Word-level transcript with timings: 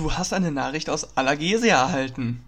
Du 0.00 0.10
hast 0.12 0.32
eine 0.32 0.50
Nachricht 0.50 0.88
aus 0.88 1.14
Allergesia 1.18 1.78
erhalten. 1.78 2.40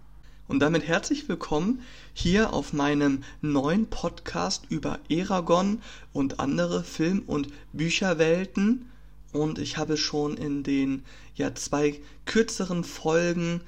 Und 0.47 0.59
damit 0.59 0.87
herzlich 0.87 1.29
willkommen 1.29 1.83
hier 2.11 2.51
auf 2.51 2.73
meinem 2.73 3.23
neuen 3.43 3.91
Podcast 3.91 4.63
über 4.69 4.97
Eragon 5.07 5.79
und 6.13 6.39
andere 6.39 6.83
Film- 6.83 7.21
und 7.27 7.49
Bücherwelten. 7.71 8.89
Und 9.33 9.59
ich 9.59 9.77
habe 9.77 9.97
schon 9.97 10.35
in 10.35 10.63
den 10.63 11.03
ja 11.35 11.53
zwei 11.53 12.01
kürzeren 12.25 12.83
Folgen 12.83 13.61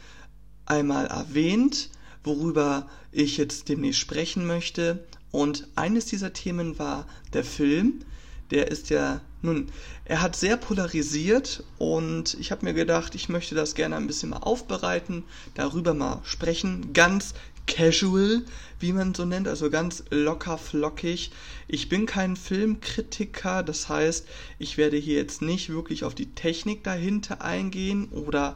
einmal 0.65 1.05
erwähnt, 1.05 1.91
worüber 2.23 2.89
ich 3.11 3.37
jetzt 3.37 3.69
demnächst 3.69 3.99
sprechen 3.99 4.47
möchte. 4.47 5.05
Und 5.29 5.67
eines 5.75 6.07
dieser 6.07 6.33
Themen 6.33 6.79
war 6.79 7.05
der 7.33 7.43
Film. 7.43 8.01
Der 8.49 8.71
ist 8.71 8.89
ja 8.89 9.21
nun, 9.45 9.71
er 10.03 10.21
hat 10.21 10.35
sehr 10.35 10.57
polarisiert 10.57 11.63
und 11.77 12.35
ich 12.39 12.51
habe 12.51 12.65
mir 12.65 12.73
gedacht, 12.73 13.15
ich 13.15 13.29
möchte 13.29 13.55
das 13.55 13.75
gerne 13.75 13.95
ein 13.95 14.07
bisschen 14.07 14.29
mal 14.29 14.37
aufbereiten, 14.37 15.23
darüber 15.53 15.93
mal 15.93 16.21
sprechen, 16.25 16.93
ganz 16.93 17.33
casual, 17.67 18.43
wie 18.79 18.93
man 18.93 19.13
so 19.13 19.25
nennt, 19.25 19.47
also 19.47 19.69
ganz 19.69 20.03
locker 20.09 20.57
flockig. 20.57 21.31
Ich 21.67 21.89
bin 21.89 22.05
kein 22.05 22.35
Filmkritiker, 22.35 23.63
das 23.63 23.89
heißt, 23.89 24.27
ich 24.59 24.77
werde 24.77 24.97
hier 24.97 25.15
jetzt 25.15 25.41
nicht 25.41 25.69
wirklich 25.69 26.03
auf 26.03 26.15
die 26.15 26.33
Technik 26.35 26.83
dahinter 26.83 27.41
eingehen 27.41 28.09
oder 28.09 28.55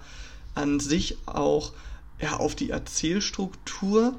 an 0.55 0.79
sich 0.79 1.17
auch 1.25 1.73
ja, 2.21 2.37
auf 2.37 2.55
die 2.55 2.69
Erzählstruktur. 2.69 4.15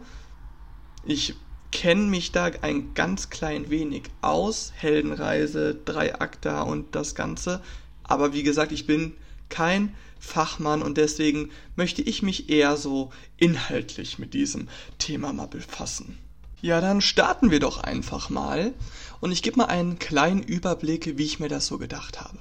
Ich 1.05 1.35
kenne 1.73 2.03
mich 2.03 2.33
da 2.33 2.51
ein 2.63 2.95
ganz 2.95 3.31
klein 3.31 3.71
wenig 3.71 4.05
aus. 4.23 4.73
Heldenreise, 4.77 5.77
Dreiakter 5.85 6.67
und 6.67 6.95
das 6.95 7.15
Ganze. 7.15 7.63
Aber 8.03 8.33
wie 8.33 8.43
gesagt, 8.43 8.73
ich 8.73 8.87
bin 8.87 9.15
kein 9.49 9.95
Fachmann 10.19 10.83
und 10.83 10.99
deswegen 10.99 11.51
möchte 11.77 12.03
ich 12.03 12.23
mich 12.23 12.51
eher 12.51 12.77
so 12.77 13.11
inhaltlich 13.39 14.19
mit 14.19 14.35
diesem 14.35 14.69
Thema 14.99 15.33
mal 15.33 15.47
befassen. 15.47 16.19
Ja, 16.61 16.81
dann 16.81 17.01
starten 17.01 17.51
wir 17.51 17.59
doch 17.59 17.79
einfach 17.79 18.29
mal 18.29 18.75
und 19.21 19.33
ich 19.33 19.43
gebe 19.43 19.57
mal 19.57 19.67
einen 19.67 19.99
kleinen 19.99 20.43
Überblick, 20.43 21.17
wie 21.17 21.25
ich 21.25 21.41
mir 21.41 21.49
das 21.49 21.67
so 21.67 21.79
gedacht 21.79 22.21
habe. 22.21 22.39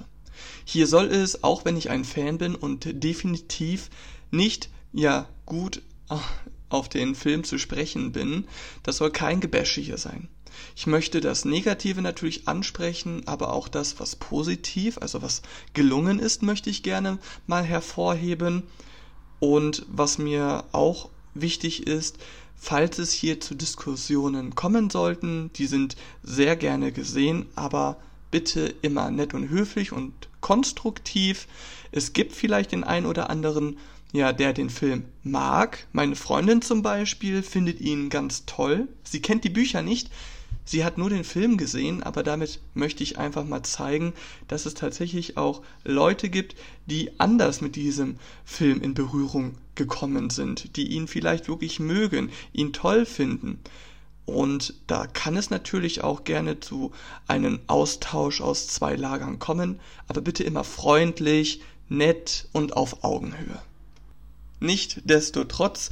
Hier 0.64 0.86
soll 0.86 1.06
es, 1.06 1.42
auch 1.42 1.64
wenn 1.64 1.76
ich 1.76 1.88
ein 1.88 2.04
Fan 2.04 2.36
bin 2.36 2.54
und 2.54 3.02
definitiv 3.02 3.88
nicht 4.30 4.68
ja 4.92 5.28
gut 5.46 5.82
auf 6.70 6.88
den 6.88 7.14
Film 7.14 7.44
zu 7.44 7.58
sprechen 7.58 8.12
bin, 8.12 8.46
das 8.82 8.96
soll 8.96 9.10
kein 9.10 9.40
Gebäsche 9.40 9.80
hier 9.80 9.98
sein. 9.98 10.28
Ich 10.74 10.86
möchte 10.86 11.20
das 11.20 11.44
Negative 11.44 12.02
natürlich 12.02 12.48
ansprechen, 12.48 13.22
aber 13.26 13.52
auch 13.52 13.68
das, 13.68 14.00
was 14.00 14.16
positiv, 14.16 14.98
also 14.98 15.22
was 15.22 15.42
gelungen 15.74 16.18
ist, 16.18 16.42
möchte 16.42 16.70
ich 16.70 16.82
gerne 16.82 17.18
mal 17.46 17.64
hervorheben. 17.64 18.64
Und 19.38 19.86
was 19.88 20.18
mir 20.18 20.64
auch 20.72 21.08
wichtig 21.34 21.86
ist, 21.86 22.18
falls 22.56 22.98
es 22.98 23.12
hier 23.12 23.40
zu 23.40 23.54
Diskussionen 23.54 24.54
kommen 24.54 24.90
sollten, 24.90 25.50
die 25.54 25.66
sind 25.66 25.96
sehr 26.22 26.56
gerne 26.56 26.92
gesehen, 26.92 27.46
aber 27.56 27.96
bitte 28.30 28.74
immer 28.82 29.10
nett 29.10 29.34
und 29.34 29.48
höflich 29.48 29.92
und 29.92 30.12
konstruktiv. 30.40 31.48
Es 31.90 32.12
gibt 32.12 32.32
vielleicht 32.32 32.72
den 32.72 32.84
ein 32.84 33.06
oder 33.06 33.30
anderen 33.30 33.78
ja, 34.12 34.32
der 34.32 34.52
den 34.52 34.70
Film 34.70 35.04
mag. 35.22 35.86
Meine 35.92 36.16
Freundin 36.16 36.62
zum 36.62 36.82
Beispiel 36.82 37.42
findet 37.42 37.80
ihn 37.80 38.08
ganz 38.10 38.44
toll. 38.46 38.88
Sie 39.04 39.20
kennt 39.22 39.44
die 39.44 39.50
Bücher 39.50 39.82
nicht, 39.82 40.10
sie 40.64 40.84
hat 40.84 40.98
nur 40.98 41.10
den 41.10 41.24
Film 41.24 41.56
gesehen, 41.56 42.02
aber 42.02 42.22
damit 42.22 42.60
möchte 42.74 43.02
ich 43.02 43.18
einfach 43.18 43.44
mal 43.44 43.62
zeigen, 43.62 44.12
dass 44.48 44.66
es 44.66 44.74
tatsächlich 44.74 45.36
auch 45.36 45.62
Leute 45.84 46.28
gibt, 46.28 46.56
die 46.86 47.20
anders 47.20 47.60
mit 47.60 47.76
diesem 47.76 48.16
Film 48.44 48.80
in 48.82 48.94
Berührung 48.94 49.56
gekommen 49.74 50.30
sind, 50.30 50.76
die 50.76 50.88
ihn 50.88 51.06
vielleicht 51.06 51.48
wirklich 51.48 51.80
mögen, 51.80 52.30
ihn 52.52 52.72
toll 52.72 53.06
finden. 53.06 53.60
Und 54.26 54.74
da 54.86 55.06
kann 55.06 55.36
es 55.36 55.50
natürlich 55.50 56.04
auch 56.04 56.22
gerne 56.22 56.60
zu 56.60 56.92
einem 57.26 57.60
Austausch 57.66 58.40
aus 58.40 58.68
zwei 58.68 58.94
Lagern 58.94 59.38
kommen, 59.38 59.80
aber 60.06 60.20
bitte 60.20 60.44
immer 60.44 60.62
freundlich, 60.62 61.62
nett 61.88 62.48
und 62.52 62.76
auf 62.76 63.02
Augenhöhe. 63.02 63.60
Nichtsdestotrotz 64.60 65.90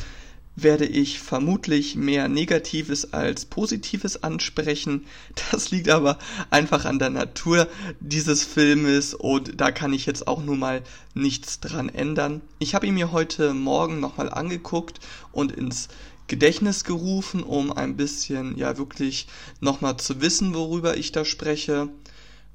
werde 0.63 0.87
ich 0.87 1.21
vermutlich 1.21 1.97
mehr 1.97 2.29
Negatives 2.29 3.13
als 3.13 3.45
Positives 3.45 4.23
ansprechen. 4.23 5.07
Das 5.51 5.71
liegt 5.71 5.89
aber 5.89 6.19
einfach 6.51 6.85
an 6.85 6.99
der 6.99 7.11
Natur 7.11 7.69
dieses 8.01 8.45
Filmes 8.45 9.15
und 9.15 9.61
da 9.61 9.71
kann 9.71 9.93
ich 9.93 10.07
jetzt 10.07 10.27
auch 10.27 10.43
nur 10.43 10.57
mal 10.57 10.83
nichts 11.15 11.61
dran 11.61 11.89
ändern. 11.89 12.41
Ich 12.59 12.75
habe 12.75 12.87
ihn 12.87 12.95
mir 12.95 13.13
heute 13.13 13.55
Morgen 13.55 14.01
nochmal 14.01 14.31
angeguckt 14.31 15.01
und 15.33 15.53
ins 15.53 15.89
Gedächtnis 16.27 16.85
gerufen, 16.85 17.43
um 17.43 17.73
ein 17.73 17.97
bisschen 17.97 18.59
ja 18.59 18.77
wirklich 18.77 19.29
nochmal 19.61 19.97
zu 19.97 20.21
wissen, 20.21 20.55
worüber 20.55 20.97
ich 20.97 21.13
da 21.13 21.25
spreche. 21.25 21.89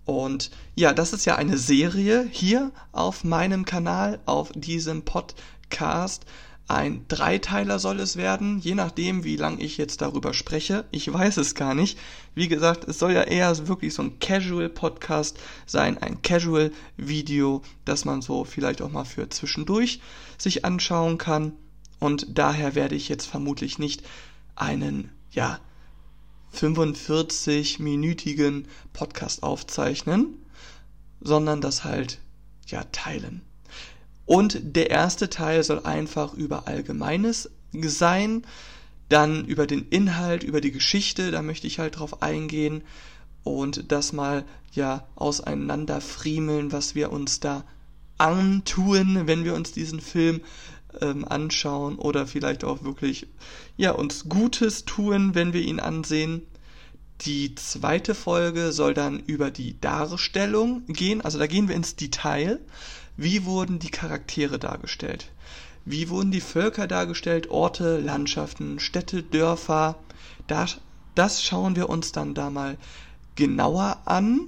Und 0.06 0.52
ja, 0.76 0.92
das 0.92 1.14
ist 1.14 1.26
ja 1.26 1.38
eine 1.38 1.58
Serie 1.58 2.28
hier 2.30 2.72
auf 2.92 3.24
meinem 3.24 3.64
Kanal, 3.64 4.20
auf 4.26 4.52
diesem 4.54 5.04
Podcast 5.04 5.42
Cast. 5.74 6.26
Ein 6.70 7.06
Dreiteiler 7.10 7.78
soll 7.78 8.00
es 8.00 8.16
werden, 8.16 8.60
je 8.60 8.74
nachdem, 8.74 9.26
wie 9.26 9.36
lang 9.36 9.60
ich 9.60 9.78
jetzt 9.78 10.00
darüber 10.00 10.34
spreche. 10.34 10.86
Ich 10.92 11.12
weiß 11.12 11.36
es 11.36 11.56
gar 11.56 11.76
nicht. 11.76 12.00
Wie 12.36 12.48
gesagt, 12.48 12.88
es 12.88 13.00
soll 13.00 13.12
ja 13.12 13.24
eher 13.24 13.68
wirklich 13.68 13.94
so 13.94 14.02
ein 14.02 14.18
Casual-Podcast 14.20 15.38
sein, 15.66 15.98
ein 15.98 16.22
Casual-Video, 16.22 17.62
das 17.84 18.06
man 18.06 18.22
so 18.22 18.46
vielleicht 18.46 18.82
auch 18.82 18.92
mal 18.92 19.04
für 19.04 19.28
zwischendurch 19.28 20.00
sich 20.38 20.64
anschauen 20.64 21.18
kann. 21.18 21.52
Und 22.00 22.38
daher 22.38 22.76
werde 22.76 22.96
ich 22.96 23.10
jetzt 23.10 23.26
vermutlich 23.26 23.78
nicht 23.78 24.02
einen, 24.56 25.12
ja, 25.32 25.60
45-minütigen 26.56 28.68
Podcast 28.94 29.44
aufzeichnen, 29.44 30.38
sondern 31.20 31.60
das 31.60 31.84
halt, 31.84 32.20
ja, 32.68 32.86
teilen. 32.86 33.42
Und 34.26 34.60
der 34.64 34.90
erste 34.90 35.30
Teil 35.30 35.64
soll 35.64 35.86
einfach 35.86 36.34
über 36.34 36.68
Allgemeines 36.68 37.50
sein, 37.82 38.44
dann 39.10 39.46
über 39.46 39.68
den 39.68 39.88
Inhalt, 39.90 40.44
über 40.44 40.62
die 40.62 40.72
Geschichte, 40.72 41.32
da 41.32 41.42
möchte 41.42 41.68
ich 41.68 41.80
halt 41.80 42.00
drauf 42.00 42.22
eingehen 42.22 42.84
und 43.44 43.92
das 43.92 44.14
mal 44.14 44.46
ja 44.72 45.06
auseinanderfriemeln, 45.16 46.72
was 46.72 46.96
wir 46.96 47.12
uns 47.12 47.40
da 47.40 47.64
antun, 48.18 49.28
wenn 49.28 49.44
wir 49.44 49.54
uns 49.54 49.72
diesen 49.72 50.00
Film 50.00 50.42
ähm, 51.02 51.26
anschauen 51.26 51.98
oder 51.98 52.26
vielleicht 52.28 52.64
auch 52.64 52.84
wirklich 52.84 53.28
ja 53.76 53.92
uns 53.92 54.30
Gutes 54.30 54.86
tun, 54.86 55.36
wenn 55.36 55.54
wir 55.54 55.62
ihn 55.62 55.80
ansehen. 55.80 56.44
Die 57.26 57.56
zweite 57.56 58.16
Folge 58.16 58.74
soll 58.74 58.94
dann 58.94 59.20
über 59.20 59.50
die 59.50 59.80
Darstellung 59.80 60.86
gehen, 60.88 61.22
also 61.22 61.40
da 61.40 61.48
gehen 61.48 61.70
wir 61.70 61.76
ins 61.76 61.96
Detail. 61.96 62.60
Wie 63.16 63.46
wurden 63.46 63.80
die 63.80 63.92
Charaktere 63.92 64.60
dargestellt? 64.60 65.32
Wie 65.86 66.10
wurden 66.10 66.32
die 66.32 66.42
Völker 66.42 66.86
dargestellt? 66.86 67.50
Orte, 67.50 68.00
Landschaften, 68.00 68.82
Städte, 68.82 69.24
Dörfer? 69.24 69.96
Das, 70.48 70.80
das 71.16 71.44
schauen 71.44 71.78
wir 71.78 71.88
uns 71.88 72.12
dann 72.12 72.34
da 72.34 72.50
mal 72.50 72.78
genauer 73.36 74.02
an. 74.04 74.48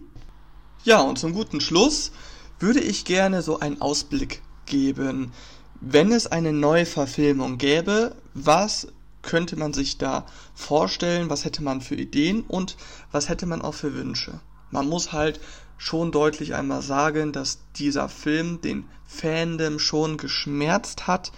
Ja, 0.84 1.00
und 1.00 1.18
zum 1.18 1.34
guten 1.34 1.62
Schluss 1.62 2.12
würde 2.60 2.82
ich 2.82 3.06
gerne 3.06 3.42
so 3.42 3.60
einen 3.60 3.80
Ausblick 3.80 4.42
geben. 4.66 5.32
Wenn 5.80 6.12
es 6.12 6.28
eine 6.28 6.52
Neuverfilmung 6.52 7.58
gäbe, 7.58 8.16
was 8.34 8.88
könnte 9.26 9.58
man 9.58 9.74
sich 9.74 9.98
da 9.98 10.26
vorstellen? 10.54 11.30
Was 11.30 11.44
hätte 11.44 11.62
man 11.62 11.82
für 11.82 11.96
Ideen 11.96 12.42
und 12.42 12.78
was 13.12 13.28
hätte 13.28 13.46
man 13.46 13.62
auch 13.62 13.74
für 13.74 13.94
Wünsche? 13.94 14.40
Man 14.72 14.88
muss 14.88 15.12
halt 15.12 15.42
schon 15.78 16.14
deutlich 16.14 16.56
einmal 16.56 16.82
sagen, 16.82 17.34
dass 17.34 17.60
dieser 17.76 18.08
Film 18.08 18.62
den 18.62 18.86
Fandom 19.06 19.80
schon 19.80 20.18
geschmerzt 20.18 21.08
hat 21.08 21.34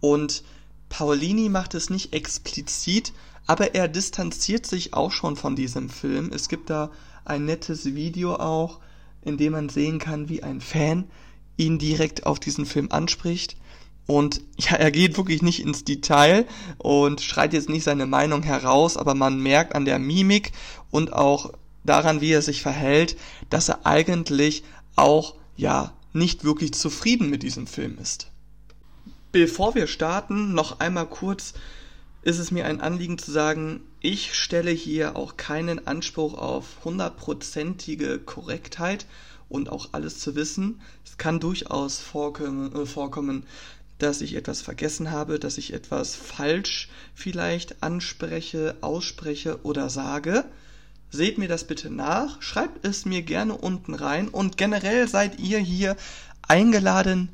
und 0.00 0.42
Paolini 0.88 1.48
macht 1.48 1.74
es 1.74 1.90
nicht 1.90 2.12
explizit, 2.12 3.12
aber 3.46 3.74
er 3.74 3.88
distanziert 3.88 4.66
sich 4.66 4.94
auch 4.94 5.12
schon 5.12 5.36
von 5.36 5.54
diesem 5.54 5.90
Film. 5.90 6.30
Es 6.32 6.48
gibt 6.48 6.70
da 6.70 6.90
ein 7.24 7.44
nettes 7.44 7.84
Video 7.94 8.34
auch, 8.34 8.80
in 9.22 9.36
dem 9.36 9.52
man 9.52 9.68
sehen 9.68 9.98
kann, 9.98 10.28
wie 10.28 10.42
ein 10.42 10.60
Fan 10.60 11.10
ihn 11.56 11.78
direkt 11.78 12.26
auf 12.26 12.40
diesen 12.40 12.66
Film 12.66 12.88
anspricht. 12.90 13.56
Und 14.08 14.40
ja, 14.56 14.74
er 14.76 14.90
geht 14.90 15.18
wirklich 15.18 15.42
nicht 15.42 15.60
ins 15.60 15.84
Detail 15.84 16.46
und 16.78 17.20
schreit 17.20 17.52
jetzt 17.52 17.68
nicht 17.68 17.84
seine 17.84 18.06
Meinung 18.06 18.42
heraus, 18.42 18.96
aber 18.96 19.14
man 19.14 19.38
merkt 19.38 19.74
an 19.74 19.84
der 19.84 19.98
Mimik 19.98 20.52
und 20.90 21.12
auch 21.12 21.52
daran, 21.84 22.22
wie 22.22 22.32
er 22.32 22.40
sich 22.40 22.62
verhält, 22.62 23.18
dass 23.50 23.68
er 23.68 23.84
eigentlich 23.84 24.64
auch, 24.96 25.34
ja, 25.58 25.92
nicht 26.14 26.42
wirklich 26.42 26.72
zufrieden 26.72 27.28
mit 27.28 27.42
diesem 27.42 27.66
Film 27.66 27.98
ist. 28.00 28.30
Bevor 29.30 29.74
wir 29.74 29.86
starten, 29.86 30.54
noch 30.54 30.80
einmal 30.80 31.06
kurz 31.06 31.52
ist 32.22 32.38
es 32.38 32.50
mir 32.50 32.64
ein 32.64 32.80
Anliegen 32.80 33.18
zu 33.18 33.30
sagen, 33.30 33.82
ich 34.00 34.34
stelle 34.34 34.70
hier 34.70 35.16
auch 35.16 35.36
keinen 35.36 35.86
Anspruch 35.86 36.32
auf 36.32 36.64
hundertprozentige 36.82 38.20
Korrektheit 38.20 39.04
und 39.50 39.68
auch 39.68 39.90
alles 39.92 40.18
zu 40.18 40.34
wissen. 40.34 40.80
Es 41.04 41.18
kann 41.18 41.40
durchaus 41.40 41.98
vorkommen, 41.98 42.74
äh, 42.74 42.86
vorkommen, 42.86 43.44
dass 43.98 44.20
ich 44.20 44.34
etwas 44.34 44.62
vergessen 44.62 45.10
habe, 45.10 45.38
dass 45.38 45.58
ich 45.58 45.72
etwas 45.72 46.14
falsch 46.14 46.88
vielleicht 47.14 47.82
anspreche, 47.82 48.76
ausspreche 48.80 49.64
oder 49.64 49.90
sage. 49.90 50.44
Seht 51.10 51.38
mir 51.38 51.48
das 51.48 51.64
bitte 51.64 51.90
nach, 51.90 52.40
schreibt 52.42 52.86
es 52.86 53.04
mir 53.04 53.22
gerne 53.22 53.56
unten 53.56 53.94
rein 53.94 54.28
und 54.28 54.56
generell 54.56 55.08
seid 55.08 55.40
ihr 55.40 55.58
hier 55.58 55.96
eingeladen, 56.46 57.30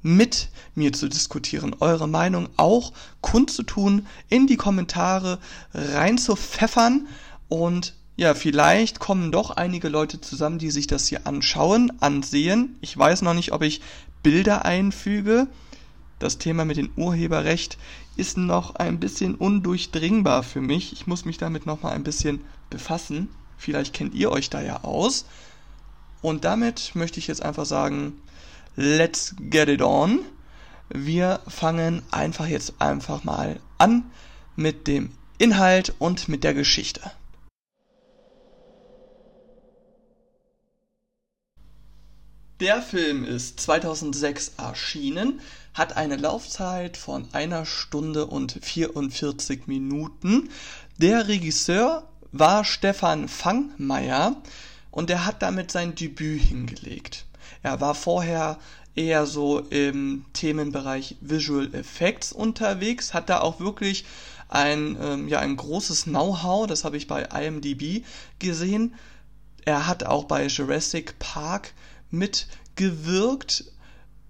mit 0.00 0.48
mir 0.74 0.92
zu 0.92 1.08
diskutieren, 1.08 1.74
eure 1.80 2.08
Meinung 2.08 2.48
auch 2.56 2.92
kundzutun, 3.20 4.06
in 4.28 4.46
die 4.46 4.56
Kommentare 4.56 5.38
rein 5.74 6.18
zu 6.18 6.36
pfeffern 6.36 7.08
und 7.48 7.94
ja, 8.16 8.34
vielleicht 8.34 8.98
kommen 8.98 9.30
doch 9.30 9.50
einige 9.50 9.88
Leute 9.88 10.20
zusammen, 10.20 10.58
die 10.58 10.70
sich 10.70 10.88
das 10.88 11.06
hier 11.06 11.26
anschauen, 11.28 11.92
ansehen. 12.00 12.76
Ich 12.80 12.98
weiß 12.98 13.22
noch 13.22 13.32
nicht, 13.32 13.52
ob 13.52 13.62
ich 13.62 13.80
Bilder 14.24 14.64
einfüge. 14.64 15.46
Das 16.18 16.38
Thema 16.38 16.64
mit 16.64 16.76
dem 16.76 16.90
Urheberrecht 16.96 17.78
ist 18.16 18.36
noch 18.36 18.74
ein 18.74 18.98
bisschen 18.98 19.34
undurchdringbar 19.34 20.42
für 20.42 20.60
mich. 20.60 20.92
Ich 20.92 21.06
muss 21.06 21.24
mich 21.24 21.38
damit 21.38 21.66
noch 21.66 21.82
mal 21.82 21.92
ein 21.92 22.02
bisschen 22.02 22.44
befassen. 22.70 23.28
Vielleicht 23.56 23.94
kennt 23.94 24.14
ihr 24.14 24.30
euch 24.32 24.50
da 24.50 24.60
ja 24.60 24.82
aus. 24.82 25.26
Und 26.20 26.44
damit 26.44 26.94
möchte 26.94 27.20
ich 27.20 27.28
jetzt 27.28 27.42
einfach 27.42 27.66
sagen, 27.66 28.20
let's 28.74 29.36
get 29.38 29.68
it 29.68 29.82
on. 29.82 30.20
Wir 30.88 31.40
fangen 31.46 32.02
einfach 32.10 32.46
jetzt 32.46 32.74
einfach 32.80 33.22
mal 33.22 33.60
an 33.76 34.10
mit 34.56 34.86
dem 34.88 35.10
Inhalt 35.38 35.94
und 35.98 36.28
mit 36.28 36.42
der 36.42 36.54
Geschichte. 36.54 37.12
Der 42.60 42.82
Film 42.82 43.24
ist 43.24 43.60
2006 43.60 44.54
erschienen, 44.58 45.40
hat 45.74 45.96
eine 45.96 46.16
Laufzeit 46.16 46.96
von 46.96 47.28
einer 47.32 47.64
Stunde 47.64 48.26
und 48.26 48.58
44 48.60 49.68
Minuten. 49.68 50.50
Der 50.96 51.28
Regisseur 51.28 52.08
war 52.32 52.64
Stefan 52.64 53.28
Fangmeier 53.28 54.42
und 54.90 55.08
er 55.08 55.24
hat 55.24 55.40
damit 55.40 55.70
sein 55.70 55.94
Debüt 55.94 56.42
hingelegt. 56.42 57.26
Er 57.62 57.80
war 57.80 57.94
vorher 57.94 58.58
eher 58.96 59.26
so 59.26 59.60
im 59.60 60.24
Themenbereich 60.32 61.14
Visual 61.20 61.72
Effects 61.76 62.32
unterwegs, 62.32 63.14
hat 63.14 63.30
da 63.30 63.38
auch 63.40 63.60
wirklich 63.60 64.04
ein, 64.48 64.96
ähm, 65.00 65.28
ja, 65.28 65.38
ein 65.38 65.56
großes 65.56 66.04
Know-how, 66.04 66.66
das 66.66 66.82
habe 66.82 66.96
ich 66.96 67.06
bei 67.06 67.22
IMDb 67.22 68.04
gesehen. 68.40 68.96
Er 69.64 69.86
hat 69.86 70.02
auch 70.02 70.24
bei 70.24 70.46
Jurassic 70.46 71.20
Park 71.20 71.72
mitgewirkt. 72.10 73.64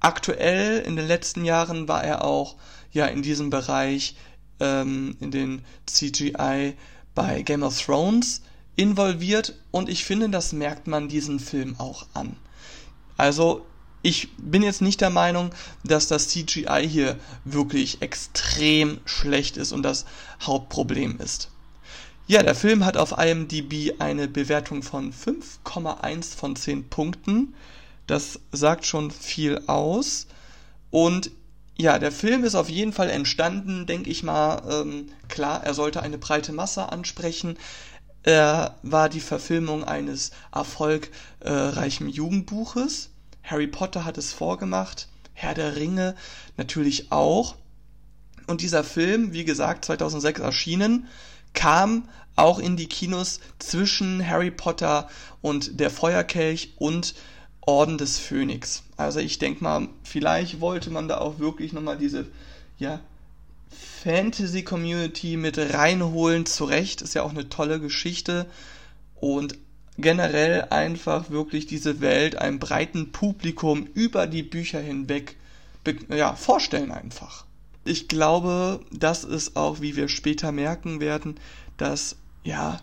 Aktuell 0.01 0.81
in 0.81 0.97
den 0.97 1.07
letzten 1.07 1.45
Jahren 1.45 1.89
war 1.89 2.05
er 2.05 2.25
auch 2.25 2.57
ja 2.93 3.07
in 3.07 3.23
diesem 3.23 3.51
Bereich 3.51 4.17
ähm, 4.61 5.17
in 5.21 5.31
den 5.31 5.63
CGI 5.87 6.75
bei 7.15 7.43
Game 7.43 7.63
of 7.63 7.81
Thrones 7.81 8.43
involviert 8.77 9.55
und 9.73 9.89
ich 9.89 10.05
finde, 10.05 10.29
das 10.29 10.53
merkt 10.53 10.87
man 10.87 11.09
diesen 11.09 11.41
Film 11.41 11.75
auch 11.79 12.07
an. 12.15 12.37
Also 13.17 13.67
ich 14.03 14.29
bin 14.37 14.63
jetzt 14.63 14.81
nicht 14.81 15.01
der 15.01 15.11
Meinung, 15.11 15.51
dass 15.83 16.07
das 16.07 16.29
CGI 16.29 16.89
hier 16.89 17.19
wirklich 17.45 18.01
extrem 18.03 19.01
schlecht 19.05 19.57
ist 19.57 19.73
und 19.73 19.83
das 19.83 20.05
Hauptproblem 20.41 21.19
ist. 21.19 21.51
Ja, 22.31 22.43
der 22.43 22.55
Film 22.55 22.85
hat 22.85 22.99
auf 22.99 23.17
IMDb 23.17 23.95
eine 24.01 24.29
Bewertung 24.29 24.83
von 24.83 25.15
5,1 25.15 26.37
von 26.37 26.57
10 26.57 26.91
Punkten. 26.91 27.55
Das 28.07 28.41
sagt 28.53 28.85
schon 28.85 29.11
viel 29.11 29.63
aus. 29.67 30.27
Und 30.91 31.31
ja, 31.79 31.99
der 31.99 32.13
Film 32.13 32.45
ist 32.45 32.55
auf 32.55 32.69
jeden 32.69 32.93
Fall 32.93 33.09
entstanden, 33.09 33.87
denke 33.87 34.11
ich 34.11 34.25
mal. 34.25 34.61
Ähm, 34.71 35.07
klar, 35.29 35.65
er 35.65 35.73
sollte 35.73 36.03
eine 36.03 36.19
breite 36.19 36.53
Masse 36.53 36.93
ansprechen. 36.93 37.57
Er 38.25 38.77
war 38.83 39.09
die 39.09 39.21
Verfilmung 39.21 39.85
eines 39.85 40.33
erfolgreichen 40.53 42.11
Jugendbuches. 42.11 43.09
Harry 43.43 43.69
Potter 43.69 44.05
hat 44.05 44.19
es 44.19 44.35
vorgemacht, 44.35 45.09
Herr 45.33 45.55
der 45.55 45.77
Ringe 45.77 46.15
natürlich 46.59 47.11
auch. 47.11 47.55
Und 48.47 48.61
dieser 48.61 48.85
Film, 48.85 49.33
wie 49.33 49.47
gesagt, 49.47 49.87
2006 49.87 50.41
erschienen, 50.41 51.07
kam 51.55 52.09
auch 52.37 52.59
in 52.59 52.77
die 52.77 52.87
Kinos 52.87 53.41
zwischen 53.59 54.27
Harry 54.27 54.51
Potter 54.51 55.09
und 55.41 55.81
der 55.81 55.91
Feuerkelch 55.91 56.75
und 56.77 57.15
Orden 57.61 57.99
des 57.99 58.19
Phönix. 58.19 58.83
Also 58.97 59.21
ich 59.21 59.39
denke 59.39 59.63
mal, 59.63 59.89
vielleicht 60.05 60.61
wollte 60.61 60.91
man 60.91 61.09
da 61.09 61.19
auch 61.19 61.39
wirklich 61.39 61.73
nochmal 61.73 61.99
diese, 61.99 62.27
ja, 62.79 63.01
Fantasy-Community 64.03 65.37
mit 65.37 65.59
reinholen. 65.59 66.47
Zu 66.47 66.65
Recht, 66.65 67.03
ist 67.03 67.15
ja 67.15 67.23
auch 67.23 67.31
eine 67.31 67.49
tolle 67.49 67.81
Geschichte. 67.81 68.47
Und 69.17 69.59
generell 69.99 70.69
einfach 70.71 71.31
wirklich 71.31 71.67
diese 71.67 72.01
Welt 72.01 72.37
einem 72.37 72.59
breiten 72.59 73.13
Publikum 73.13 73.87
über 73.95 74.27
die 74.27 74.45
Bücher 74.45 74.81
hinweg 74.81 75.37
ja, 76.11 76.35
vorstellen 76.35 76.93
einfach. 76.93 77.45
Ich 77.89 78.07
glaube, 78.07 78.81
das 78.93 79.25
ist 79.25 79.57
auch, 79.57 79.81
wie 79.81 79.97
wir 79.97 80.09
später 80.09 80.53
merken 80.53 81.01
werden, 81.01 81.41
dass 81.79 82.17
ja 82.45 82.81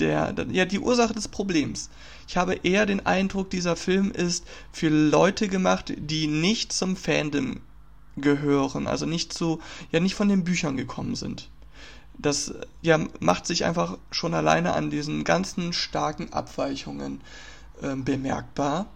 der, 0.00 0.34
ja, 0.50 0.64
die 0.64 0.80
Ursache 0.80 1.14
des 1.14 1.28
Problems. 1.28 1.88
Ich 2.26 2.36
habe 2.36 2.54
eher 2.64 2.84
den 2.84 3.06
Eindruck, 3.06 3.50
dieser 3.50 3.76
Film 3.76 4.10
ist 4.10 4.44
für 4.72 4.88
Leute 4.88 5.46
gemacht, 5.46 5.92
die 5.96 6.26
nicht 6.26 6.72
zum 6.72 6.96
Fandom 6.96 7.60
gehören, 8.16 8.86
also 8.86 9.06
nicht 9.06 9.32
zu, 9.32 9.60
ja, 9.92 10.00
nicht 10.00 10.14
von 10.16 10.28
den 10.28 10.42
Büchern 10.42 10.76
gekommen 10.76 11.14
sind. 11.14 11.48
Das, 12.18 12.54
ja, 12.82 12.98
macht 13.20 13.46
sich 13.46 13.64
einfach 13.64 13.98
schon 14.10 14.34
alleine 14.34 14.72
an 14.72 14.90
diesen 14.90 15.24
ganzen 15.24 15.72
starken 15.72 16.32
Abweichungen 16.32 17.20
äh, 17.82 17.94
bemerkbar. 17.94 18.86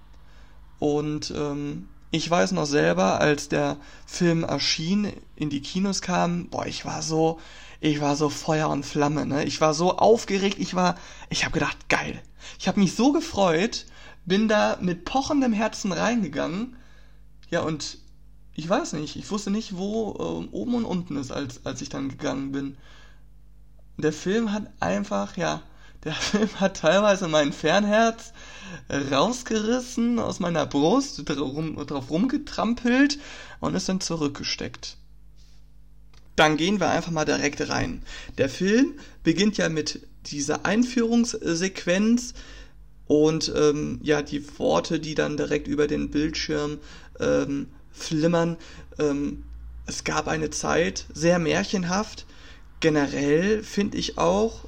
Und 0.79 1.32
ähm, 1.37 1.88
ich 2.10 2.28
weiß 2.31 2.52
noch 2.52 2.66
selber, 2.66 3.20
als 3.20 3.49
der 3.49 3.76
Film 4.06 4.44
erschien, 4.44 5.12
in 5.37 5.50
die 5.50 5.60
Kinos 5.60 6.00
kam, 6.00 6.49
boah, 6.49 6.66
ich 6.66 6.84
war 6.84 7.02
so, 7.02 7.38
ich 7.81 8.00
war 8.00 8.16
so 8.16 8.31
Feuer 8.31 8.69
und 8.70 8.84
Flamme, 8.87 9.26
ne? 9.26 9.44
Ich 9.44 9.60
war 9.60 9.75
so 9.75 9.99
aufgeregt, 9.99 10.56
ich 10.58 10.75
war, 10.75 10.96
ich 11.28 11.44
habe 11.44 11.52
gedacht, 11.52 11.88
geil. 11.88 12.20
Ich 12.58 12.66
habe 12.66 12.81
mich 12.81 12.94
so 12.94 13.12
gefreut, 13.12 13.87
bin 14.25 14.49
da 14.49 14.78
mit 14.81 15.05
pochendem 15.05 15.52
Herzen 15.52 15.93
reingegangen. 15.93 16.76
Ja, 17.50 17.61
und 17.61 17.99
ich 18.54 18.68
weiß 18.68 18.94
nicht, 18.94 19.16
ich 19.16 19.30
wusste 19.30 19.50
nicht, 19.50 19.76
wo 19.76 20.12
äh, 20.12 20.54
oben 20.54 20.75
und 20.75 20.85
unten 20.85 21.16
ist, 21.16 21.30
als, 21.30 21.64
als 21.66 21.83
ich 21.83 21.90
dann 21.90 22.09
gegangen 22.09 22.52
bin. 22.52 22.76
Der 23.99 24.12
Film 24.12 24.52
hat 24.52 24.71
einfach, 24.80 25.37
ja, 25.37 25.62
der 26.05 26.12
Film 26.14 26.49
hat 26.61 26.78
teilweise 26.78 27.28
mein 27.28 27.52
Fernherz 27.52 28.33
rausgerissen 29.11 30.19
aus 30.19 30.40
meiner 30.40 30.67
Brust, 30.67 31.23
drauf 31.25 32.11
rumgetrampelt 32.11 33.19
und 33.61 33.75
ist 33.75 33.88
dann 33.88 34.00
zurückgesteckt. 34.00 34.97
Dann 36.37 36.57
gehen 36.57 36.78
wir 36.78 36.90
einfach 36.90 37.11
mal 37.11 37.25
direkt 37.25 37.69
rein. 37.69 38.02
Der 38.37 38.49
Film 38.49 38.95
beginnt 39.25 39.57
ja 39.57 39.69
mit 39.69 40.07
dieser 40.26 40.64
Einführungssequenz 40.64 42.35
und 43.07 43.52
ähm, 43.57 43.99
ja, 44.02 44.23
die 44.23 44.45
Worte, 44.59 45.00
die 45.00 45.14
dann 45.14 45.37
direkt 45.37 45.67
über 45.67 45.87
den 45.87 46.11
Bildschirm 46.11 46.78
ähm, 47.19 47.69
flimmern. 47.90 48.57
Ähm, 48.99 49.45
es 49.87 50.05
gab 50.05 50.28
eine 50.28 50.50
Zeit, 50.50 51.07
sehr 51.12 51.38
märchenhaft. 51.38 52.26
Generell 52.81 53.62
finde 53.64 53.97
ich 53.97 54.19
auch, 54.19 54.67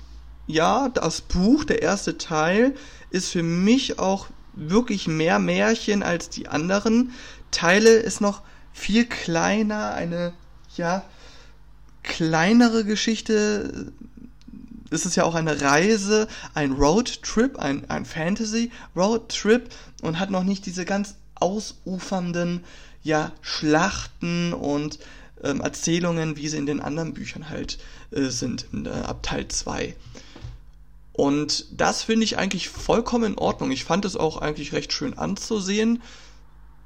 ja, 0.50 0.88
das 0.88 1.20
Buch, 1.20 1.64
der 1.64 1.82
erste 1.82 2.18
Teil, 2.18 2.74
ist 3.10 3.30
für 3.30 3.42
mich 3.42 3.98
auch 3.98 4.26
wirklich 4.54 5.06
mehr 5.08 5.38
Märchen 5.38 6.02
als 6.02 6.28
die 6.28 6.48
anderen 6.48 7.12
Teile, 7.50 7.90
ist 7.90 8.20
noch 8.20 8.42
viel 8.72 9.06
kleiner, 9.06 9.94
eine, 9.94 10.32
ja, 10.76 11.04
kleinere 12.02 12.84
Geschichte. 12.84 13.92
Es 14.90 15.06
ist 15.06 15.16
ja 15.16 15.24
auch 15.24 15.34
eine 15.34 15.60
Reise, 15.60 16.26
ein 16.54 16.72
Roadtrip, 16.72 17.58
ein, 17.58 17.88
ein 17.88 18.04
Fantasy-Roadtrip 18.04 19.68
und 20.02 20.18
hat 20.18 20.30
noch 20.30 20.44
nicht 20.44 20.66
diese 20.66 20.84
ganz 20.84 21.14
ausufernden 21.36 22.64
ja, 23.02 23.32
Schlachten 23.40 24.52
und 24.52 24.98
ähm, 25.42 25.60
Erzählungen, 25.60 26.36
wie 26.36 26.48
sie 26.48 26.58
in 26.58 26.66
den 26.66 26.80
anderen 26.80 27.14
Büchern 27.14 27.48
halt 27.48 27.78
äh, 28.10 28.28
sind, 28.28 28.66
in, 28.72 28.86
äh, 28.86 28.90
ab 28.90 29.22
Teil 29.22 29.48
2. 29.48 29.94
Und 31.12 31.66
das 31.72 32.02
finde 32.04 32.24
ich 32.24 32.38
eigentlich 32.38 32.68
vollkommen 32.68 33.32
in 33.32 33.38
Ordnung. 33.38 33.70
Ich 33.70 33.84
fand 33.84 34.04
es 34.04 34.16
auch 34.16 34.38
eigentlich 34.38 34.72
recht 34.72 34.92
schön 34.92 35.18
anzusehen. 35.18 36.02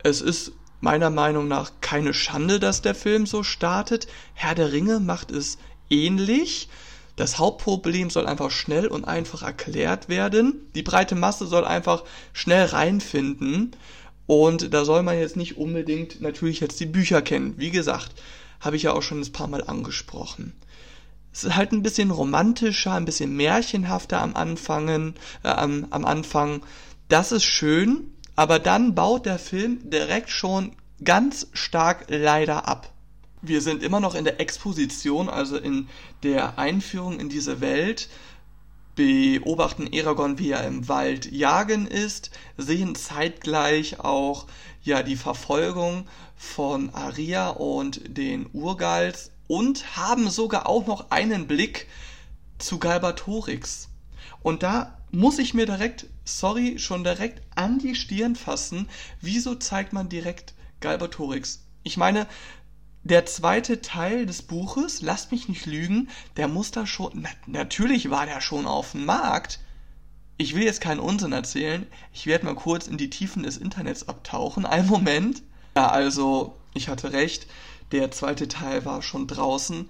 Es 0.02 0.21
ist 0.21 0.52
meiner 0.81 1.11
Meinung 1.11 1.49
nach 1.49 1.73
keine 1.81 2.14
Schande, 2.14 2.61
dass 2.61 2.83
der 2.83 2.95
Film 2.95 3.26
so 3.26 3.43
startet. 3.43 4.07
Herr 4.35 4.54
der 4.54 4.73
Ringe 4.73 5.00
macht 5.00 5.31
es 5.31 5.59
ähnlich. 5.90 6.69
Das 7.16 7.38
Hauptproblem 7.38 8.11
soll 8.11 8.26
einfach 8.26 8.50
schnell 8.50 8.88
und 8.88 9.04
einfach 9.04 9.43
erklärt 9.43 10.09
werden. 10.09 10.69
Die 10.75 10.83
breite 10.83 11.14
Masse 11.14 11.47
soll 11.47 11.64
einfach 11.64 12.04
schnell 12.33 12.66
reinfinden. 12.66 13.76
Und 14.26 14.75
da 14.75 14.85
soll 14.85 15.02
man 15.02 15.19
jetzt 15.19 15.37
nicht 15.37 15.57
unbedingt 15.57 16.21
natürlich 16.21 16.61
jetzt 16.61 16.81
die 16.81 16.87
Bücher 16.87 17.23
kennen. 17.23 17.54
Wie 17.57 17.71
gesagt, 17.71 18.12
habe 18.61 18.76
ich 18.76 18.83
ja 18.83 18.93
auch 18.93 19.02
schon 19.02 19.21
ein 19.21 19.33
paar 19.33 19.47
Mal 19.47 19.62
angesprochen. 19.62 20.54
Es 21.35 21.43
ist 21.43 21.57
halt 21.57 21.73
ein 21.73 21.83
bisschen 21.83 22.12
romantischer, 22.12 22.93
ein 22.95 23.07
bisschen 23.07 23.35
märchenhafter 23.37 24.23
am 24.23 24.37
Anfang, 24.37 24.88
äh, 25.43 25.49
am, 25.49 25.88
am 25.91 26.05
Anfang. 26.05 26.62
Das 27.09 27.33
ist 27.33 27.43
schön, 27.43 28.12
aber 28.37 28.61
dann 28.61 28.95
baut 28.95 29.26
der 29.26 29.41
Film 29.41 29.91
direkt 29.91 30.31
schon 30.31 30.76
ganz 31.03 31.49
stark 31.53 32.05
leider 32.07 32.69
ab. 32.69 32.93
Wir 33.43 33.61
sind 33.62 33.83
immer 33.83 33.99
noch 33.99 34.14
in 34.14 34.25
der 34.25 34.41
Exposition, 34.41 35.29
also 35.29 35.57
in 35.57 35.88
der 36.23 36.57
Einführung 36.57 37.19
in 37.19 37.29
diese 37.29 37.61
Welt, 37.61 38.09
beobachten 38.95 39.88
Eragon, 39.88 40.38
wie 40.38 40.53
er 40.53 40.64
im 40.64 40.88
Wald 40.88 41.33
jagen 41.33 41.88
ist, 41.88 42.31
sehen 42.57 42.95
zeitgleich 42.95 43.99
auch 43.99 44.47
ja 44.85 45.03
die 45.03 45.17
Verfolgung 45.17 46.07
von 46.37 46.95
Aria 46.95 47.50
und 47.50 48.17
den 48.17 48.47
Urgals 48.53 49.33
und 49.47 49.97
haben 49.97 50.31
sogar 50.31 50.69
auch 50.69 50.87
noch 50.87 51.11
einen 51.11 51.47
Blick 51.47 51.89
zu 52.59 52.79
Galbatorix. 52.79 53.89
Und 54.43 54.63
da 54.63 54.99
muss 55.11 55.39
ich 55.39 55.55
mir 55.55 55.67
direkt, 55.67 56.07
sorry, 56.25 56.79
schon 56.79 57.05
direkt 57.05 57.43
an 57.55 57.79
die 57.79 57.95
Stirn 57.95 58.37
fassen, 58.37 58.89
wieso 59.21 59.55
zeigt 59.55 59.93
man 59.93 60.09
direkt 60.09 60.55
Galbatorix? 60.81 61.65
Ich 61.83 61.97
meine, 61.97 62.27
der 63.05 63.27
zweite 63.27 63.83
Teil 63.83 64.25
des 64.27 64.43
Buches, 64.43 65.03
lasst 65.03 65.31
mich 65.31 65.49
nicht 65.49 65.67
lügen, 65.67 66.09
der 66.37 66.49
muss 66.49 66.71
da 66.71 66.87
schon, 66.87 67.13
na, 67.15 67.29
natürlich 67.47 68.11
war 68.11 68.25
der 68.27 68.41
schon 68.41 68.67
auf 68.67 68.93
dem 68.93 69.05
Markt. 69.05 69.61
Ich 70.37 70.55
will 70.55 70.65
jetzt 70.65 70.81
keinen 70.81 71.01
Unsinn 71.01 71.33
erzählen. 71.33 71.87
Ich 72.13 72.27
werde 72.27 72.47
mal 72.47 72.55
kurz 72.55 72.89
in 72.89 72.97
die 72.97 73.11
Tiefen 73.11 73.43
des 73.45 73.57
Internets 73.57 74.09
abtauchen. 74.09 74.67
Einen 74.67 74.89
Moment. 74.89 75.43
Ja, 75.77 75.89
also, 75.89 76.57
ich 76.73 76.89
hatte 76.89 77.13
recht. 77.13 77.47
Der 77.95 78.11
zweite 78.11 78.49
Teil 78.49 78.85
war 78.85 79.03
schon 79.03 79.29
draußen. 79.29 79.89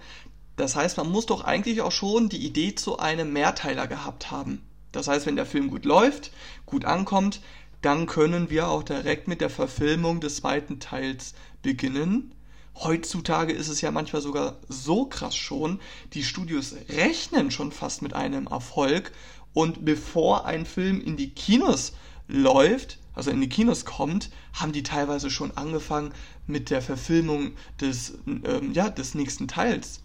Das 0.56 0.76
heißt, 0.76 0.99
man 0.99 1.11
muss 1.11 1.25
doch 1.25 1.42
eigentlich 1.42 1.80
auch 1.80 1.90
schon 1.90 2.28
die 2.28 2.44
Idee 2.44 2.75
zu 2.75 2.99
einem 2.99 3.32
Mehrteiler 3.32 3.87
gehabt 3.87 4.30
haben. 4.30 4.61
Das 4.92 5.08
heißt, 5.08 5.25
wenn 5.25 5.37
der 5.37 5.46
Film 5.46 5.70
gut 5.70 5.87
läuft, 5.87 6.30
gut 6.66 6.84
ankommt, 6.84 7.40
dann 7.80 8.04
können 8.04 8.50
wir 8.50 8.68
auch 8.68 8.82
direkt 8.82 9.26
mit 9.26 9.40
der 9.40 9.49
Verfilmung 9.49 10.20
des 10.20 10.37
zweiten 10.37 10.80
Teils 10.80 11.32
beginnen. 11.62 12.34
Heutzutage 12.75 13.54
ist 13.54 13.68
es 13.68 13.80
ja 13.80 13.90
manchmal 13.90 14.20
sogar 14.20 14.58
so 14.68 15.06
krass 15.06 15.34
schon, 15.34 15.80
die 16.12 16.25
Studios 16.25 16.75
rechnen 16.90 17.50
schon 17.50 17.73
fast 17.73 18.02
mit 18.02 18.12
einem 18.12 18.49
Erfolg 18.49 19.12
und 19.54 19.87
bevor 19.87 20.44
ein 20.44 20.66
Film 20.66 21.00
in 21.00 21.16
die 21.16 21.30
Kinos 21.30 21.94
läuft, 22.28 22.99
also 23.14 23.30
in 23.30 23.40
die 23.40 23.49
Kinos 23.49 23.85
kommt, 23.85 24.30
haben 24.52 24.73
die 24.73 24.83
teilweise 24.83 25.30
schon 25.30 25.56
angefangen 25.56 26.12
mit 26.47 26.71
der 26.71 26.83
Verfilmung 26.83 27.52
des, 27.80 28.18
ähm, 28.26 28.73
ja, 28.73 28.90
des 28.90 29.14
nächsten 29.14 29.49
Teils. 29.49 30.00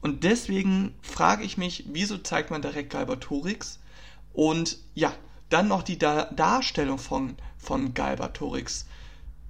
Und 0.00 0.24
deswegen 0.24 0.94
frage 1.00 1.44
ich 1.44 1.56
mich, 1.56 1.84
wieso 1.88 2.18
zeigt 2.18 2.50
man 2.50 2.60
direkt 2.62 2.90
Galbatorix? 2.90 3.80
Und 4.34 4.78
ja, 4.94 5.14
dann 5.48 5.68
noch 5.68 5.82
die 5.82 5.98
Dar 5.98 6.32
Darstellung 6.34 6.98
von, 6.98 7.36
von 7.56 7.94
Galbatorix. 7.94 8.86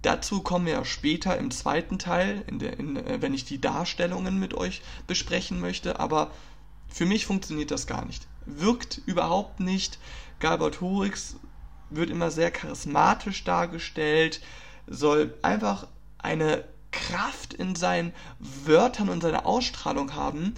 Dazu 0.03 0.43
kommen 0.43 0.67
wir 0.67 0.75
ja 0.75 0.85
später 0.85 1.39
im 1.39 1.51
zweiten 1.51 1.99
Teil, 1.99 2.45
in 2.47 2.59
der, 2.59 2.79
in, 2.79 2.97
äh, 2.97 3.23
wenn 3.23 3.35
ich 3.35 3.45
die 3.45 3.61
Darstellungen 3.61 4.39
mit 4.39 4.55
euch 4.55 4.83
besprechen 5.07 5.61
möchte, 5.61 5.99
aber 5.99 6.31
für 6.89 7.07
mich 7.07 7.27
funktioniert 7.27 7.71
das 7.71 7.87
gar 7.87 8.05
nicht. 8.05 8.27
Wirkt 8.47 9.01
überhaupt 9.07 9.61
nicht. 9.61 9.99
Galbatorix 10.39 11.37
wird 11.91 12.11
immer 12.11 12.31
sehr 12.31 12.51
charismatisch 12.51 13.45
dargestellt, 13.45 14.41
soll 14.87 15.35
einfach 15.43 15.87
eine 16.19 16.65
Kraft 16.91 17.55
in 17.55 17.75
seinen 17.75 18.13
Wörtern 18.39 19.09
und 19.09 19.23
seiner 19.23 19.47
Ausstrahlung 19.47 20.15
haben 20.15 20.55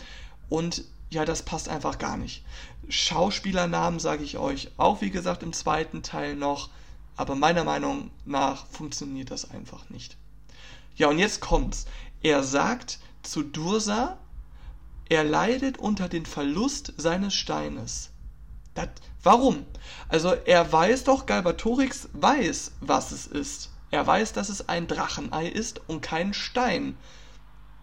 und 0.49 0.85
ja, 1.11 1.25
das 1.25 1.43
passt 1.43 1.69
einfach 1.69 1.99
gar 1.99 2.17
nicht. 2.17 2.45
Schauspielernamen 2.89 4.01
sage 4.01 4.25
ich 4.25 4.39
euch 4.39 4.71
auch, 4.77 5.01
wie 5.01 5.11
gesagt, 5.11 5.43
im 5.43 5.53
zweiten 5.53 6.03
Teil 6.03 6.37
noch. 6.37 6.71
Aber 7.17 7.35
meiner 7.35 7.65
Meinung 7.65 8.11
nach 8.25 8.67
funktioniert 8.67 9.31
das 9.31 9.51
einfach 9.51 9.89
nicht. 9.89 10.17
Ja, 10.97 11.09
und 11.09 11.19
jetzt 11.19 11.41
kommt's. 11.41 11.87
Er 12.23 12.43
sagt 12.43 12.99
zu 13.23 13.43
Dursa, 13.43 14.19
er 15.09 15.25
leidet 15.25 15.79
unter 15.79 16.09
den 16.09 16.27
Verlust 16.27 16.93
seines 16.97 17.35
Steines. 17.35 18.11
Das, 18.77 18.89
warum? 19.25 19.67
Also 20.09 20.33
er 20.33 20.73
weiß 20.73 21.03
doch, 21.03 21.27
Galbatorix 21.27 22.09
weiß, 22.13 22.73
was 22.81 23.11
es 23.11 23.27
ist. 23.27 23.73
Er 23.91 24.07
weiß, 24.07 24.33
dass 24.33 24.49
es 24.49 24.69
ein 24.69 24.87
Drachenei 24.87 25.49
ist 25.49 25.81
und 25.89 26.01
kein 26.01 26.33
Stein. 26.33 26.97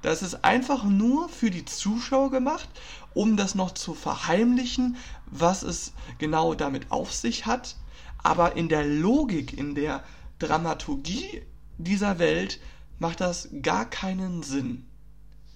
Das 0.01 0.21
ist 0.21 0.45
einfach 0.45 0.85
nur 0.85 1.27
für 1.27 1.49
die 1.49 1.65
Zuschauer 1.65 2.31
gemacht, 2.31 2.69
um 3.13 3.35
das 3.35 3.55
noch 3.55 3.71
zu 3.71 3.93
verheimlichen, 3.93 4.95
was 5.25 5.63
es 5.63 5.91
genau 6.17 6.55
damit 6.55 6.91
auf 6.91 7.11
sich 7.11 7.45
hat 7.45 7.75
aber 8.23 8.55
in 8.55 8.69
der 8.69 8.85
Logik, 8.85 9.55
in 9.55 9.75
der 9.75 10.03
Dramaturgie 10.39 11.43
dieser 11.77 12.19
Welt 12.19 12.59
macht 12.97 13.21
das 13.21 13.49
gar 13.61 13.85
keinen 13.85 14.41
Sinn. 14.43 14.87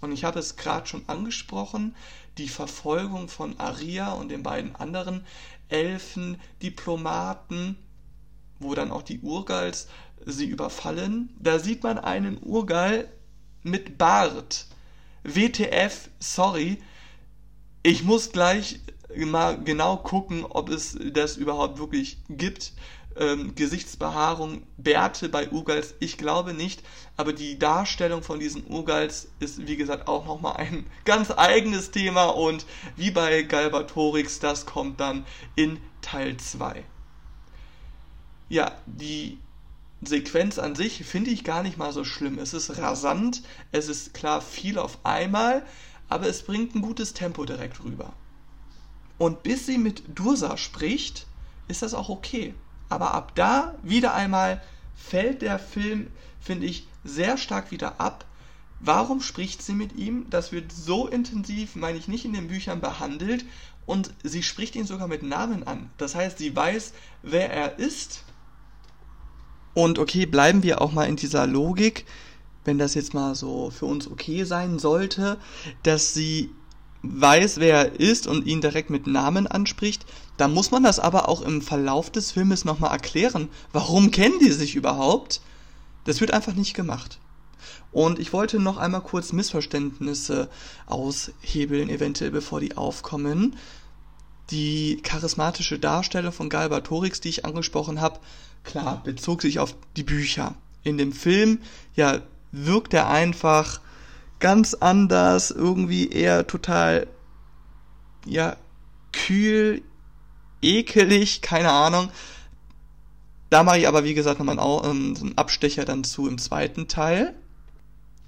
Und 0.01 0.11
ich 0.11 0.23
habe 0.23 0.39
es 0.39 0.55
gerade 0.55 0.87
schon 0.87 1.07
angesprochen, 1.07 1.95
die 2.37 2.49
Verfolgung 2.49 3.29
von 3.29 3.59
Aria 3.59 4.13
und 4.13 4.29
den 4.29 4.43
beiden 4.43 4.75
anderen 4.75 5.25
Elfen, 5.69 6.39
Diplomaten, 6.61 7.77
wo 8.59 8.75
dann 8.75 8.91
auch 8.91 9.01
die 9.01 9.19
Urgals 9.19 9.87
sie 10.25 10.45
überfallen. 10.45 11.29
Da 11.39 11.59
sieht 11.59 11.83
man 11.83 11.97
einen 11.97 12.37
Urgal 12.41 13.11
mit 13.63 13.97
Bart. 13.97 14.67
WTF, 15.23 16.09
sorry. 16.19 16.81
Ich 17.83 18.03
muss 18.03 18.31
gleich 18.31 18.79
mal 19.15 19.61
genau 19.63 19.97
gucken, 19.97 20.45
ob 20.45 20.69
es 20.69 20.97
das 21.13 21.37
überhaupt 21.37 21.79
wirklich 21.79 22.17
gibt. 22.29 22.73
Ähm, 23.19 23.55
Gesichtsbehaarung, 23.55 24.63
Bärte 24.77 25.29
bei 25.29 25.49
Urgals, 25.49 25.95
ich 25.99 26.17
glaube 26.17 26.53
nicht, 26.53 26.83
aber 27.15 27.33
die 27.33 27.57
Darstellung 27.57 28.21
von 28.21 28.39
diesen 28.39 28.67
Urgals 28.67 29.29
ist, 29.39 29.65
wie 29.65 29.77
gesagt, 29.77 30.07
auch 30.07 30.25
nochmal 30.25 30.57
ein 30.57 30.85
ganz 31.05 31.31
eigenes 31.31 31.91
Thema 31.91 32.25
und 32.25 32.65
wie 32.95 33.11
bei 33.11 33.41
Galbatorix, 33.43 34.39
das 34.39 34.65
kommt 34.65 34.99
dann 34.99 35.25
in 35.55 35.79
Teil 36.01 36.37
2. 36.37 36.83
Ja, 38.49 38.71
die 38.85 39.39
Sequenz 40.01 40.59
an 40.59 40.75
sich 40.75 41.03
finde 41.03 41.31
ich 41.31 41.43
gar 41.43 41.63
nicht 41.63 41.77
mal 41.77 41.91
so 41.91 42.03
schlimm. 42.03 42.37
Es 42.37 42.53
ist 42.53 42.77
rasant, 42.77 43.41
es 43.71 43.89
ist 43.89 44.13
klar 44.13 44.41
viel 44.41 44.77
auf 44.77 44.99
einmal, 45.03 45.65
aber 46.07 46.27
es 46.27 46.43
bringt 46.43 46.75
ein 46.75 46.81
gutes 46.81 47.13
Tempo 47.13 47.45
direkt 47.45 47.83
rüber. 47.83 48.13
Und 49.17 49.43
bis 49.43 49.65
sie 49.65 49.77
mit 49.77 50.03
Dursa 50.13 50.57
spricht, 50.57 51.25
ist 51.67 51.81
das 51.81 51.93
auch 51.93 52.09
okay. 52.09 52.53
Aber 52.89 53.13
ab 53.13 53.33
da 53.35 53.75
wieder 53.83 54.13
einmal 54.13 54.61
fällt 54.95 55.41
der 55.41 55.59
Film, 55.59 56.07
finde 56.39 56.65
ich, 56.65 56.87
sehr 57.03 57.37
stark 57.37 57.71
wieder 57.71 57.99
ab. 57.99 58.25
Warum 58.79 59.21
spricht 59.21 59.61
sie 59.61 59.73
mit 59.73 59.95
ihm? 59.95 60.29
Das 60.29 60.51
wird 60.51 60.71
so 60.71 61.07
intensiv, 61.07 61.75
meine 61.75 61.97
ich, 61.97 62.07
nicht 62.07 62.25
in 62.25 62.33
den 62.33 62.47
Büchern 62.47 62.79
behandelt. 62.79 63.45
Und 63.85 64.13
sie 64.23 64.43
spricht 64.43 64.75
ihn 64.75 64.85
sogar 64.85 65.07
mit 65.07 65.23
Namen 65.23 65.65
an. 65.65 65.89
Das 65.97 66.13
heißt, 66.13 66.37
sie 66.37 66.55
weiß, 66.55 66.93
wer 67.23 67.51
er 67.51 67.79
ist. 67.79 68.23
Und 69.73 69.99
okay, 69.99 70.25
bleiben 70.25 70.63
wir 70.63 70.81
auch 70.81 70.91
mal 70.91 71.07
in 71.07 71.15
dieser 71.15 71.47
Logik, 71.47 72.05
wenn 72.65 72.77
das 72.77 72.95
jetzt 72.95 73.13
mal 73.13 73.35
so 73.35 73.69
für 73.69 73.85
uns 73.85 74.07
okay 74.07 74.43
sein 74.43 74.77
sollte, 74.77 75.37
dass 75.83 76.13
sie 76.13 76.51
weiß, 77.13 77.59
wer 77.59 77.75
er 77.75 77.99
ist 77.99 78.27
und 78.27 78.45
ihn 78.45 78.61
direkt 78.61 78.89
mit 78.89 79.07
Namen 79.07 79.47
anspricht, 79.47 80.05
dann 80.37 80.53
muss 80.53 80.71
man 80.71 80.83
das 80.83 80.99
aber 80.99 81.29
auch 81.29 81.41
im 81.41 81.61
Verlauf 81.61 82.09
des 82.09 82.31
Filmes 82.31 82.65
nochmal 82.65 82.91
erklären. 82.91 83.49
Warum 83.73 84.11
kennen 84.11 84.39
die 84.39 84.51
sich 84.51 84.75
überhaupt? 84.75 85.41
Das 86.05 86.21
wird 86.21 86.31
einfach 86.31 86.53
nicht 86.53 86.73
gemacht. 86.73 87.19
Und 87.91 88.19
ich 88.19 88.33
wollte 88.33 88.59
noch 88.59 88.77
einmal 88.77 89.01
kurz 89.01 89.33
Missverständnisse 89.33 90.49
aushebeln, 90.85 91.89
eventuell 91.89 92.31
bevor 92.31 92.59
die 92.59 92.77
aufkommen. 92.77 93.55
Die 94.51 95.01
charismatische 95.03 95.79
Darstellung 95.79 96.31
von 96.31 96.49
Galbatorix, 96.49 97.19
die 97.19 97.29
ich 97.29 97.45
angesprochen 97.45 97.99
habe, 97.99 98.19
klar, 98.63 99.01
bezog 99.03 99.41
sich 99.41 99.59
auf 99.59 99.75
die 99.95 100.03
Bücher. 100.03 100.55
In 100.83 100.97
dem 100.97 101.11
Film, 101.11 101.59
ja, 101.95 102.21
wirkt 102.51 102.93
er 102.93 103.09
einfach 103.09 103.81
ganz 104.39 104.73
anders, 104.73 105.51
irgendwie 105.51 106.09
eher 106.09 106.47
total, 106.47 107.07
ja, 108.25 108.57
kühl, 109.11 109.81
ekelig, 110.61 111.41
keine 111.41 111.71
Ahnung. 111.71 112.09
Da 113.49 113.63
mache 113.63 113.79
ich 113.79 113.87
aber, 113.87 114.03
wie 114.03 114.13
gesagt, 114.13 114.39
nochmal 114.39 114.59
einen, 114.59 115.15
ähm, 115.15 115.17
einen 115.21 115.37
Abstecher 115.37 115.85
dann 115.85 116.03
zu 116.03 116.27
im 116.27 116.37
zweiten 116.37 116.87
Teil. 116.87 117.33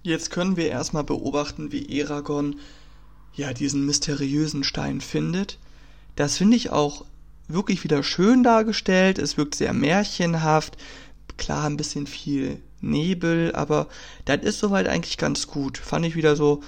Jetzt 0.02 0.32
können 0.32 0.56
wir 0.56 0.70
erstmal 0.70 1.04
beobachten, 1.04 1.72
wie 1.72 2.00
Eragon 2.00 2.56
ja 3.34 3.54
diesen 3.54 3.86
mysteriösen 3.86 4.64
Stein 4.64 5.02
findet. 5.02 5.60
Das 6.16 6.38
finde 6.38 6.56
ich 6.58 6.72
auch 6.72 7.06
wirklich 7.48 7.84
wieder 7.84 8.02
schön 8.04 8.44
dargestellt. 8.44 9.20
Es 9.20 9.38
wirkt 9.38 9.56
sehr 9.56 9.74
märchenhaft. 9.74 10.78
Klar, 11.38 11.66
ein 11.66 11.78
bisschen 11.78 12.08
viel 12.08 12.62
Nebel, 12.82 13.54
aber 13.56 13.88
das 14.26 14.42
ist 14.44 14.60
soweit 14.60 14.88
eigentlich 14.88 15.18
ganz 15.18 15.48
gut. 15.48 15.78
Fand 15.78 16.06
ich 16.06 16.16
wieder 16.16 16.36
so, 16.36 16.62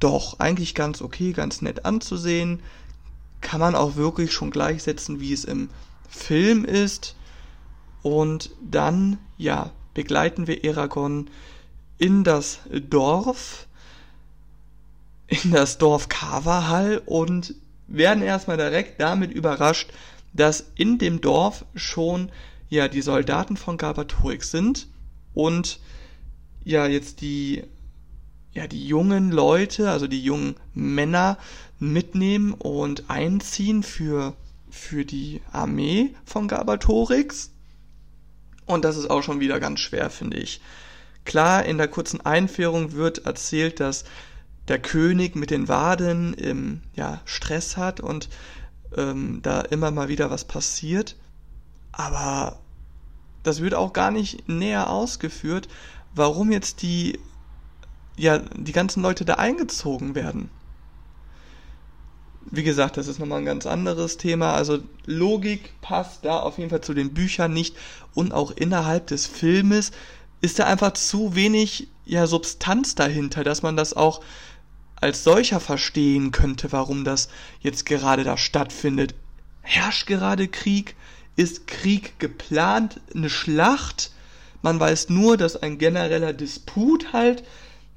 doch, 0.00 0.38
eigentlich 0.38 0.74
ganz 0.74 1.02
okay, 1.02 1.32
ganz 1.32 1.62
nett 1.62 1.84
anzusehen. 1.84 2.60
Kann 3.40 3.60
man 3.60 3.74
auch 3.74 3.96
wirklich 3.96 4.32
schon 4.32 4.50
gleichsetzen, 4.50 5.20
wie 5.20 5.32
es 5.32 5.44
im 5.44 5.70
Film 6.08 6.64
ist. 6.64 7.16
Und 8.02 8.50
dann, 8.62 9.18
ja, 9.36 9.72
begleiten 9.94 10.46
wir 10.46 10.64
Eragon 10.64 11.28
in 11.98 12.22
das 12.22 12.60
Dorf, 12.88 13.66
in 15.26 15.50
das 15.50 15.78
Dorf 15.78 16.08
Kavahal 16.08 17.02
und 17.04 17.54
werden 17.88 18.22
erstmal 18.22 18.56
direkt 18.56 19.00
damit 19.00 19.32
überrascht, 19.32 19.90
dass 20.32 20.70
in 20.76 20.98
dem 20.98 21.20
Dorf 21.20 21.64
schon 21.74 22.30
ja 22.68 22.86
die 22.86 23.02
Soldaten 23.02 23.56
von 23.56 23.76
Galbatorix 23.76 24.50
sind 24.50 24.86
und 25.34 25.80
ja 26.64 26.86
jetzt 26.86 27.20
die 27.20 27.64
ja 28.52 28.66
die 28.66 28.86
jungen 28.86 29.30
Leute, 29.30 29.90
also 29.90 30.06
die 30.06 30.22
jungen 30.22 30.56
Männer 30.74 31.38
mitnehmen 31.78 32.52
und 32.54 33.08
einziehen 33.08 33.82
für 33.82 34.34
für 34.70 35.04
die 35.04 35.40
Armee 35.52 36.14
von 36.24 36.48
Galbatorix. 36.48 37.50
Und 38.66 38.84
das 38.84 38.96
ist 38.96 39.08
auch 39.08 39.22
schon 39.22 39.40
wieder 39.40 39.60
ganz 39.60 39.80
schwer, 39.80 40.10
finde 40.10 40.36
ich. 40.36 40.60
Klar, 41.24 41.64
in 41.64 41.78
der 41.78 41.88
kurzen 41.88 42.20
Einführung 42.20 42.92
wird 42.92 43.24
erzählt, 43.26 43.80
dass 43.80 44.04
der 44.68 44.78
König 44.78 45.36
mit 45.36 45.50
den 45.50 45.68
Waden 45.68 46.34
im, 46.34 46.82
ja, 46.94 47.20
Stress 47.24 47.76
hat 47.76 48.00
und 48.00 48.28
ähm, 48.96 49.40
da 49.42 49.62
immer 49.62 49.90
mal 49.90 50.08
wieder 50.08 50.30
was 50.30 50.44
passiert. 50.44 51.16
Aber 51.92 52.60
das 53.42 53.60
wird 53.60 53.74
auch 53.74 53.92
gar 53.92 54.10
nicht 54.10 54.48
näher 54.48 54.90
ausgeführt, 54.90 55.68
warum 56.14 56.50
jetzt 56.50 56.82
die, 56.82 57.18
ja, 58.16 58.38
die 58.38 58.72
ganzen 58.72 59.02
Leute 59.02 59.24
da 59.24 59.34
eingezogen 59.34 60.14
werden. 60.14 60.50
Wie 62.50 62.62
gesagt, 62.62 62.96
das 62.96 63.08
ist 63.08 63.18
nochmal 63.18 63.40
ein 63.40 63.44
ganz 63.44 63.66
anderes 63.66 64.16
Thema. 64.16 64.54
Also 64.54 64.78
Logik 65.04 65.74
passt 65.82 66.24
da 66.24 66.40
auf 66.40 66.58
jeden 66.58 66.70
Fall 66.70 66.80
zu 66.80 66.94
den 66.94 67.12
Büchern 67.12 67.52
nicht 67.52 67.76
und 68.14 68.32
auch 68.32 68.50
innerhalb 68.52 69.06
des 69.08 69.26
Filmes 69.26 69.92
ist 70.40 70.58
da 70.58 70.64
einfach 70.64 70.92
zu 70.92 71.34
wenig 71.34 71.88
ja 72.06 72.26
Substanz 72.26 72.94
dahinter, 72.94 73.44
dass 73.44 73.62
man 73.62 73.76
das 73.76 73.92
auch 73.92 74.22
als 74.96 75.24
solcher 75.24 75.60
verstehen 75.60 76.32
könnte, 76.32 76.72
warum 76.72 77.04
das 77.04 77.28
jetzt 77.60 77.86
gerade 77.86 78.24
da 78.24 78.36
stattfindet. 78.36 79.14
Herrscht 79.60 80.06
gerade 80.06 80.48
Krieg? 80.48 80.96
Ist 81.38 81.68
Krieg 81.68 82.18
geplant? 82.18 83.00
Eine 83.14 83.30
Schlacht? 83.30 84.10
Man 84.60 84.80
weiß 84.80 85.08
nur, 85.08 85.36
dass 85.36 85.54
ein 85.54 85.78
genereller 85.78 86.32
Disput 86.32 87.12
halt 87.12 87.44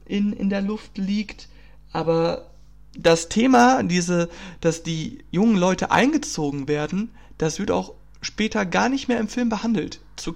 in, 0.06 0.32
in 0.32 0.52
der 0.52 0.62
Luft 0.62 1.00
liegt, 1.00 1.48
aber 1.92 2.52
das 2.96 3.30
Thema, 3.30 3.82
diese, 3.82 4.30
dass 4.60 4.84
die 4.84 5.24
jungen 5.32 5.58
Leute 5.58 5.90
eingezogen 5.90 6.68
werden, 6.68 7.10
das 7.40 7.58
wird 7.58 7.72
auch 7.72 7.96
später 8.22 8.64
gar 8.64 8.90
nicht 8.90 9.08
mehr 9.08 9.20
im 9.20 9.28
Film 9.28 9.50
behandelt. 9.50 10.02
Zu 10.18 10.36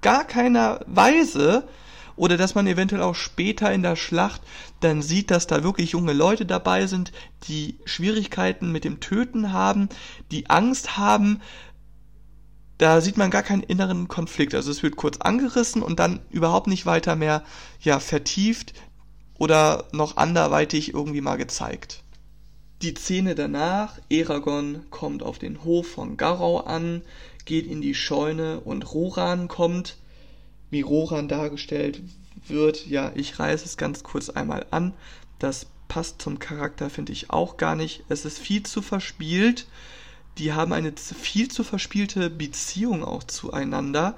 gar 0.00 0.24
keiner 0.24 0.80
Weise 0.86 1.68
oder 2.16 2.38
dass 2.38 2.54
man 2.54 2.66
eventuell 2.66 3.02
auch 3.02 3.16
später 3.16 3.70
in 3.70 3.82
der 3.82 3.96
Schlacht 3.96 4.40
dann 4.80 5.02
sieht, 5.02 5.30
dass 5.30 5.46
da 5.46 5.62
wirklich 5.62 5.90
junge 5.90 6.14
Leute 6.14 6.46
dabei 6.46 6.86
sind, 6.86 7.12
die 7.48 7.76
Schwierigkeiten 7.84 8.72
mit 8.72 8.84
dem 8.84 9.00
Töten 9.00 9.52
haben, 9.52 9.90
die 10.30 10.48
Angst 10.48 10.96
haben. 10.96 11.42
Da 12.78 13.00
sieht 13.00 13.16
man 13.16 13.30
gar 13.30 13.42
keinen 13.42 13.62
inneren 13.62 14.08
Konflikt. 14.08 14.54
Also 14.54 14.70
es 14.70 14.82
wird 14.82 14.96
kurz 14.96 15.18
angerissen 15.18 15.82
und 15.82 15.98
dann 15.98 16.20
überhaupt 16.30 16.66
nicht 16.66 16.86
weiter 16.86 17.16
mehr 17.16 17.42
ja 17.80 18.00
vertieft 18.00 18.74
oder 19.38 19.84
noch 19.92 20.16
anderweitig 20.16 20.92
irgendwie 20.92 21.20
mal 21.20 21.36
gezeigt. 21.36 22.02
Die 22.82 22.94
Szene 22.94 23.34
danach, 23.34 23.98
Eragon 24.10 24.84
kommt 24.90 25.22
auf 25.22 25.38
den 25.38 25.64
Hof 25.64 25.88
von 25.88 26.18
Garau 26.18 26.60
an, 26.60 27.02
geht 27.46 27.66
in 27.66 27.80
die 27.80 27.94
Scheune 27.94 28.60
und 28.60 28.92
Roran 28.92 29.48
kommt 29.48 29.96
wie 30.70 30.80
Roran 30.82 31.28
dargestellt 31.28 32.02
wird, 32.46 32.86
ja, 32.86 33.12
ich 33.14 33.38
reiße 33.38 33.64
es 33.64 33.76
ganz 33.76 34.02
kurz 34.02 34.30
einmal 34.30 34.66
an. 34.70 34.94
Das 35.38 35.66
passt 35.88 36.20
zum 36.20 36.38
Charakter, 36.38 36.90
finde 36.90 37.12
ich 37.12 37.30
auch 37.30 37.56
gar 37.56 37.76
nicht. 37.76 38.04
Es 38.08 38.24
ist 38.24 38.38
viel 38.38 38.62
zu 38.62 38.82
verspielt. 38.82 39.66
Die 40.38 40.52
haben 40.52 40.72
eine 40.72 40.92
viel 40.96 41.48
zu 41.48 41.64
verspielte 41.64 42.28
Beziehung 42.30 43.04
auch 43.04 43.24
zueinander. 43.24 44.16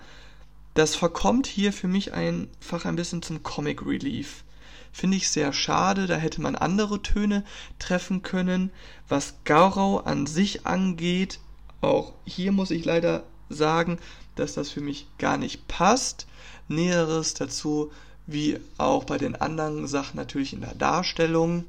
Das 0.75 0.97
verkommt 0.97 1.47
hier 1.47 1.73
für 1.73 1.89
mich 1.89 2.13
einfach 2.13 2.85
ein 2.85 2.97
bisschen 2.97 3.23
zum 3.23 3.43
Comic 3.43 3.85
Relief. 3.85 4.45
Finde 4.93 5.17
ich 5.17 5.29
sehr 5.29 5.53
schade, 5.53 6.07
da 6.07 6.17
hätte 6.17 6.41
man 6.41 6.57
andere 6.57 7.03
Töne 7.03 7.45
treffen 7.79 8.23
können. 8.23 8.71
Was 9.09 9.35
Gaurau 9.45 9.99
an 9.99 10.27
sich 10.27 10.67
angeht, 10.67 11.41
auch 11.81 12.13
hier 12.25 12.53
muss 12.53 12.71
ich 12.71 12.85
leider 12.85 13.23
sagen, 13.49 13.99
dass 14.35 14.55
das 14.55 14.71
für 14.71 14.81
mich 14.81 15.07
gar 15.19 15.37
nicht 15.37 15.69
passt. 15.69 16.27
Näheres 16.69 17.35
dazu, 17.35 17.93
wie 18.27 18.59
auch 18.77 19.05
bei 19.05 19.19
den 19.19 19.37
anderen 19.37 19.87
Sachen 19.87 20.17
natürlich 20.17 20.53
in 20.53 20.61
der 20.61 20.75
Darstellung. 20.75 21.65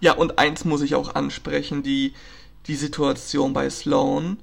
Ja, 0.00 0.12
und 0.12 0.38
eins 0.38 0.64
muss 0.64 0.82
ich 0.82 0.94
auch 0.94 1.14
ansprechen, 1.14 1.82
die, 1.82 2.14
die 2.66 2.76
Situation 2.76 3.52
bei 3.52 3.70
Sloan. 3.70 4.38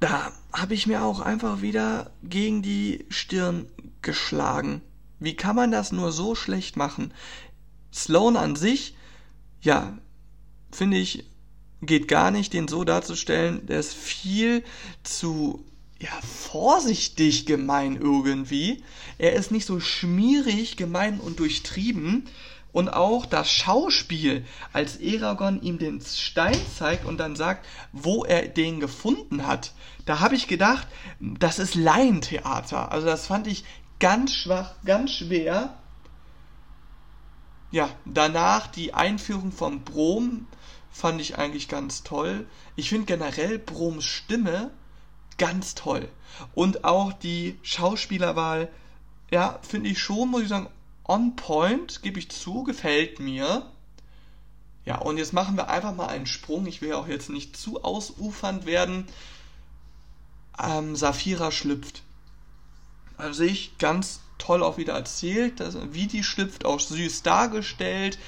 Da 0.00 0.32
habe 0.52 0.74
ich 0.74 0.86
mir 0.86 1.04
auch 1.04 1.20
einfach 1.20 1.62
wieder 1.62 2.10
gegen 2.22 2.62
die 2.62 3.04
Stirn 3.08 3.66
geschlagen. 4.02 4.82
Wie 5.20 5.36
kann 5.36 5.56
man 5.56 5.70
das 5.70 5.92
nur 5.92 6.12
so 6.12 6.34
schlecht 6.34 6.76
machen? 6.76 7.12
Sloan 7.92 8.36
an 8.36 8.56
sich, 8.56 8.96
ja, 9.60 9.96
finde 10.72 10.96
ich, 10.96 11.24
geht 11.82 12.08
gar 12.08 12.30
nicht, 12.30 12.52
den 12.52 12.68
so 12.68 12.84
darzustellen. 12.84 13.66
Der 13.66 13.80
ist 13.80 13.94
viel 13.94 14.64
zu 15.02 15.64
ja, 16.00 16.10
vorsichtig 16.22 17.46
gemein 17.46 17.96
irgendwie. 17.96 18.82
Er 19.18 19.34
ist 19.34 19.52
nicht 19.52 19.66
so 19.66 19.78
schmierig, 19.78 20.76
gemein 20.76 21.20
und 21.20 21.38
durchtrieben. 21.38 22.28
Und 22.72 22.88
auch 22.88 23.26
das 23.26 23.50
Schauspiel, 23.50 24.46
als 24.72 24.96
Eragon 24.96 25.60
ihm 25.60 25.78
den 25.78 26.00
Stein 26.00 26.58
zeigt 26.76 27.04
und 27.04 27.18
dann 27.18 27.36
sagt, 27.36 27.66
wo 27.92 28.24
er 28.24 28.48
den 28.48 28.80
gefunden 28.80 29.46
hat, 29.46 29.74
da 30.06 30.20
habe 30.20 30.34
ich 30.34 30.48
gedacht, 30.48 30.86
das 31.20 31.58
ist 31.58 31.74
Laientheater. 31.74 32.90
Also 32.90 33.06
das 33.06 33.26
fand 33.26 33.46
ich 33.46 33.64
ganz 34.00 34.34
schwach, 34.34 34.74
ganz 34.84 35.12
schwer. 35.12 35.74
Ja, 37.70 37.90
danach 38.04 38.66
die 38.66 38.94
Einführung 38.94 39.52
von 39.52 39.82
Brom 39.82 40.46
fand 40.90 41.20
ich 41.20 41.38
eigentlich 41.38 41.68
ganz 41.68 42.02
toll. 42.02 42.46
Ich 42.76 42.88
finde 42.88 43.06
generell 43.06 43.58
Broms 43.58 44.04
Stimme 44.04 44.70
ganz 45.38 45.74
toll. 45.74 46.08
Und 46.54 46.84
auch 46.84 47.12
die 47.12 47.58
Schauspielerwahl, 47.62 48.68
ja, 49.30 49.58
finde 49.62 49.90
ich 49.90 49.98
schon, 49.98 50.30
muss 50.30 50.42
ich 50.42 50.48
sagen, 50.48 50.68
on 51.12 51.36
point, 51.36 52.02
gebe 52.02 52.18
ich 52.18 52.30
zu, 52.30 52.62
gefällt 52.64 53.20
mir. 53.20 53.66
Ja, 54.84 54.98
und 54.98 55.18
jetzt 55.18 55.32
machen 55.32 55.56
wir 55.56 55.68
einfach 55.68 55.94
mal 55.94 56.08
einen 56.08 56.26
Sprung. 56.26 56.66
Ich 56.66 56.80
will 56.80 56.90
ja 56.90 56.96
auch 56.96 57.06
jetzt 57.06 57.28
nicht 57.28 57.56
zu 57.56 57.84
ausufernd 57.84 58.64
werden. 58.64 59.06
Ähm, 60.58 60.96
Saphira 60.96 61.52
schlüpft. 61.52 62.02
Also 63.18 63.44
ich 63.44 63.76
ganz 63.78 64.20
toll 64.38 64.62
auch 64.62 64.78
wieder 64.78 64.94
erzählt, 64.94 65.60
dass, 65.60 65.76
wie 65.92 66.06
die 66.06 66.24
schlüpft, 66.24 66.64
auch 66.64 66.80
süß 66.80 67.22
dargestellt. 67.22 68.18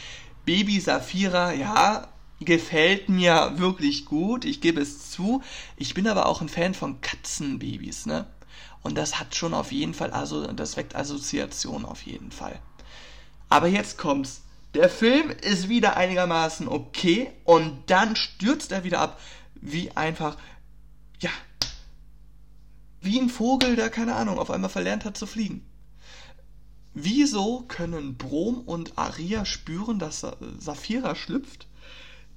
Baby 0.45 0.79
Saphira, 0.79 1.53
ja, 1.53 2.09
gefällt 2.41 3.09
mir 3.09 3.55
wirklich 3.57 4.05
gut, 4.05 4.45
ich 4.45 4.61
gebe 4.61 4.83
es 4.83 5.11
zu. 5.11 5.43
Ich 5.77 5.95
bin 5.95 6.07
aber 6.07 6.27
auch 6.27 6.43
ein 6.43 6.51
Fan 6.51 6.75
von 6.75 7.01
Katzenbabys, 7.01 8.05
ne? 8.07 8.27
Und 8.83 8.97
das 8.97 9.19
hat 9.19 9.35
schon 9.35 9.55
auf 9.55 9.73
jeden 9.73 9.95
Fall, 9.95 10.11
also 10.11 10.47
das 10.53 10.77
weckt 10.77 10.95
Assoziation 10.95 11.87
auf 11.87 12.03
jeden 12.03 12.31
Fall. 12.31 12.61
Aber 13.49 13.69
jetzt 13.69 13.99
kommt's. 13.99 14.43
Der 14.75 14.89
Film 14.89 15.31
ist 15.31 15.69
wieder 15.69 15.97
einigermaßen 15.97 16.67
okay 16.67 17.31
und 17.45 17.79
dann 17.87 18.17
stürzt 18.17 18.73
er 18.73 18.83
wieder 18.83 19.01
ab, 19.01 19.21
wie 19.55 19.93
einfach, 19.93 20.37
ja, 21.21 21.31
wie 23.01 23.21
ein 23.21 23.29
Vogel, 23.29 23.77
der 23.77 23.91
keine 23.91 24.17
Ahnung, 24.17 24.39
auf 24.39 24.51
einmal 24.51 24.71
verlernt 24.71 25.05
hat 25.05 25.17
zu 25.17 25.27
fliegen. 25.27 25.65
Wieso 26.93 27.65
können 27.69 28.17
Brom 28.17 28.61
und 28.61 28.99
Aria 28.99 29.45
spüren, 29.45 29.99
dass 29.99 30.27
Saphira 30.59 31.15
schlüpft? 31.15 31.69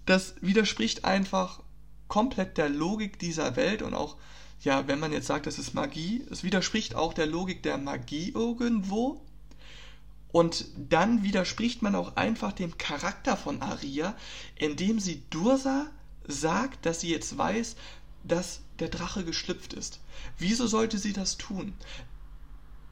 das 0.08 0.36
widerspricht 0.42 1.06
einfach 1.06 1.62
komplett 2.08 2.58
der 2.58 2.70
Logik 2.70 3.20
dieser 3.20 3.56
Welt 3.56 3.82
und 3.82 3.94
auch, 3.94 4.16
ja, 4.62 4.88
wenn 4.88 5.00
man 5.00 5.12
jetzt 5.12 5.28
sagt, 5.28 5.46
das 5.46 5.60
ist 5.60 5.74
Magie, 5.74 6.26
es 6.32 6.44
widerspricht 6.44 6.96
auch 6.96 7.14
der 7.14 7.28
Logik 7.28 7.62
der 7.62 7.78
Magie 7.78 8.32
irgendwo. 8.34 9.22
Und 10.32 10.66
dann 10.78 11.24
widerspricht 11.24 11.82
man 11.82 11.96
auch 11.96 12.16
einfach 12.16 12.52
dem 12.52 12.78
Charakter 12.78 13.38
von 13.38 13.62
Aria, 13.62 14.16
indem 14.56 15.00
sie 15.00 15.24
Dursa 15.30 15.88
sagt, 16.28 16.86
dass 16.86 17.02
sie 17.02 17.12
jetzt 17.12 17.38
weiß, 17.38 17.76
dass 18.24 18.62
der 18.80 18.90
Drache 18.90 19.24
geschlüpft 19.24 19.74
ist. 19.74 20.02
Wieso 20.38 20.68
sollte 20.68 20.98
sie 20.98 21.14
das 21.14 21.38
tun? 21.38 21.74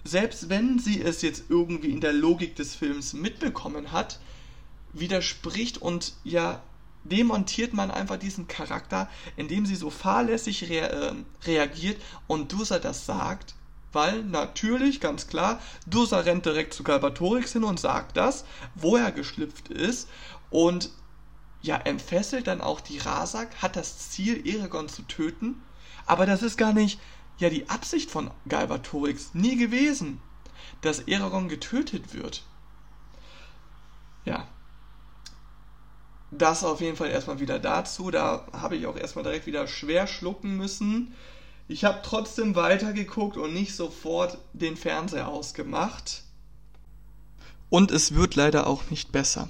Selbst 0.03 0.49
wenn 0.49 0.79
sie 0.79 1.01
es 1.01 1.21
jetzt 1.21 1.45
irgendwie 1.49 1.89
in 1.89 1.99
der 1.99 2.13
Logik 2.13 2.55
des 2.55 2.75
Films 2.75 3.13
mitbekommen 3.13 3.91
hat, 3.91 4.19
widerspricht 4.93 5.79
und 5.79 6.13
ja 6.23 6.61
demontiert 7.03 7.73
man 7.73 7.91
einfach 7.91 8.17
diesen 8.17 8.47
Charakter, 8.47 9.09
indem 9.35 9.65
sie 9.65 9.75
so 9.75 9.89
fahrlässig 9.89 10.69
rea 10.69 10.87
äh, 10.87 11.13
reagiert 11.43 12.01
und 12.27 12.51
Dursa 12.51 12.79
das 12.79 13.05
sagt, 13.05 13.55
weil 13.95 14.23
natürlich, 14.23 14.99
ganz 14.99 15.27
klar, 15.27 15.59
Dursa 15.87 16.19
rennt 16.19 16.45
direkt 16.45 16.73
zu 16.73 16.83
Galbatorix 16.83 17.53
hin 17.53 17.63
und 17.63 17.79
sagt 17.79 18.15
das, 18.17 18.45
wo 18.75 18.97
er 18.97 19.11
geschlüpft 19.11 19.69
ist 19.69 20.07
und 20.51 20.91
ja, 21.61 21.77
entfesselt 21.77 22.45
dann 22.45 22.61
auch 22.61 22.79
die 22.79 22.99
Rasak, 22.99 23.63
hat 23.63 23.75
das 23.75 24.09
Ziel, 24.11 24.45
Eragon 24.47 24.87
zu 24.87 25.01
töten, 25.01 25.63
aber 26.05 26.27
das 26.27 26.43
ist 26.43 26.57
gar 26.57 26.73
nicht 26.73 26.99
ja 27.37 27.49
die 27.49 27.67
Absicht 27.69 28.11
von 28.11 28.29
Galbatorix 28.47 29.33
nie 29.33 29.57
gewesen, 29.57 30.21
dass 30.81 30.99
Eragon 30.99 31.49
getötet 31.49 32.13
wird. 32.13 32.43
Ja, 34.25 34.47
das 36.31 36.63
auf 36.63 36.81
jeden 36.81 36.97
Fall 36.97 37.09
erstmal 37.09 37.39
wieder 37.39 37.59
dazu. 37.59 38.11
Da 38.11 38.47
habe 38.51 38.75
ich 38.75 38.87
auch 38.87 38.97
erstmal 38.97 39.23
direkt 39.23 39.45
wieder 39.45 39.67
schwer 39.67 40.07
schlucken 40.07 40.57
müssen. 40.57 41.13
Ich 41.67 41.83
habe 41.83 42.01
trotzdem 42.03 42.55
weitergeguckt 42.55 43.37
und 43.37 43.53
nicht 43.53 43.75
sofort 43.75 44.37
den 44.53 44.77
Fernseher 44.77 45.27
ausgemacht. 45.27 46.23
Und 47.69 47.91
es 47.91 48.13
wird 48.13 48.35
leider 48.35 48.67
auch 48.67 48.91
nicht 48.91 49.11
besser. 49.11 49.49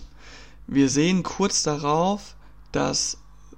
Wir 0.65 0.89
sehen 0.89 1.23
kurz 1.23 1.61
darauf, 1.63 2.35
dass 2.71 3.17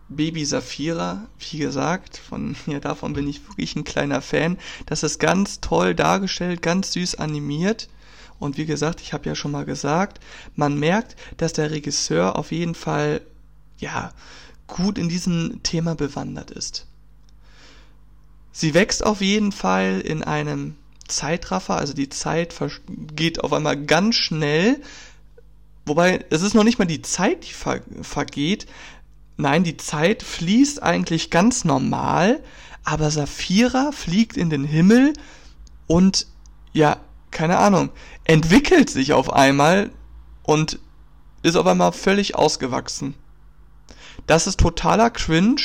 Baby 0.09 0.43
Saphira, 0.45 1.27
wie 1.37 1.59
gesagt, 1.59 2.17
von 2.17 2.55
ja, 2.65 2.79
davon 2.79 3.13
bin 3.13 3.27
ich 3.27 3.47
wirklich 3.47 3.75
ein 3.75 3.83
kleiner 3.83 4.21
Fan. 4.21 4.57
Das 4.87 5.03
ist 5.03 5.19
ganz 5.19 5.61
toll 5.61 5.93
dargestellt, 5.93 6.61
ganz 6.61 6.93
süß 6.93 7.15
animiert. 7.15 7.89
Und 8.39 8.57
wie 8.57 8.65
gesagt, 8.65 9.01
ich 9.01 9.13
habe 9.13 9.27
ja 9.27 9.35
schon 9.35 9.51
mal 9.51 9.65
gesagt, 9.65 10.19
man 10.55 10.79
merkt, 10.79 11.15
dass 11.37 11.53
der 11.53 11.71
Regisseur 11.71 12.35
auf 12.37 12.51
jeden 12.51 12.75
Fall 12.75 13.21
ja 13.77 14.11
gut 14.65 14.97
in 14.97 15.09
diesem 15.09 15.61
Thema 15.63 15.95
bewandert 15.95 16.51
ist. 16.51 16.87
Sie 18.59 18.73
wächst 18.73 19.05
auf 19.05 19.21
jeden 19.21 19.51
Fall 19.51 20.01
in 20.01 20.23
einem 20.23 20.77
Zeitraffer, 21.07 21.75
also 21.75 21.93
die 21.93 22.09
Zeit 22.09 22.55
geht 23.15 23.43
auf 23.43 23.53
einmal 23.53 23.77
ganz 23.77 24.15
schnell. 24.15 24.81
Wobei, 25.85 26.25
es 26.31 26.41
ist 26.41 26.55
noch 26.55 26.63
nicht 26.63 26.79
mal 26.79 26.85
die 26.85 27.03
Zeit, 27.03 27.47
die 27.47 27.53
ver 27.53 27.81
vergeht. 28.01 28.65
Nein, 29.35 29.63
die 29.63 29.77
Zeit 29.77 30.23
fließt 30.23 30.81
eigentlich 30.81 31.29
ganz 31.29 31.65
normal, 31.65 32.43
aber 32.83 33.11
Saphira 33.11 33.91
fliegt 33.91 34.37
in 34.37 34.49
den 34.49 34.63
Himmel 34.63 35.13
und 35.85 36.25
ja, 36.73 36.97
keine 37.29 37.59
Ahnung, 37.59 37.91
entwickelt 38.23 38.89
sich 38.89 39.13
auf 39.13 39.31
einmal 39.31 39.91
und 40.41 40.79
ist 41.43 41.57
auf 41.57 41.67
einmal 41.67 41.91
völlig 41.91 42.33
ausgewachsen. 42.33 43.13
Das 44.25 44.47
ist 44.47 44.59
totaler 44.59 45.11
Cringe. 45.11 45.61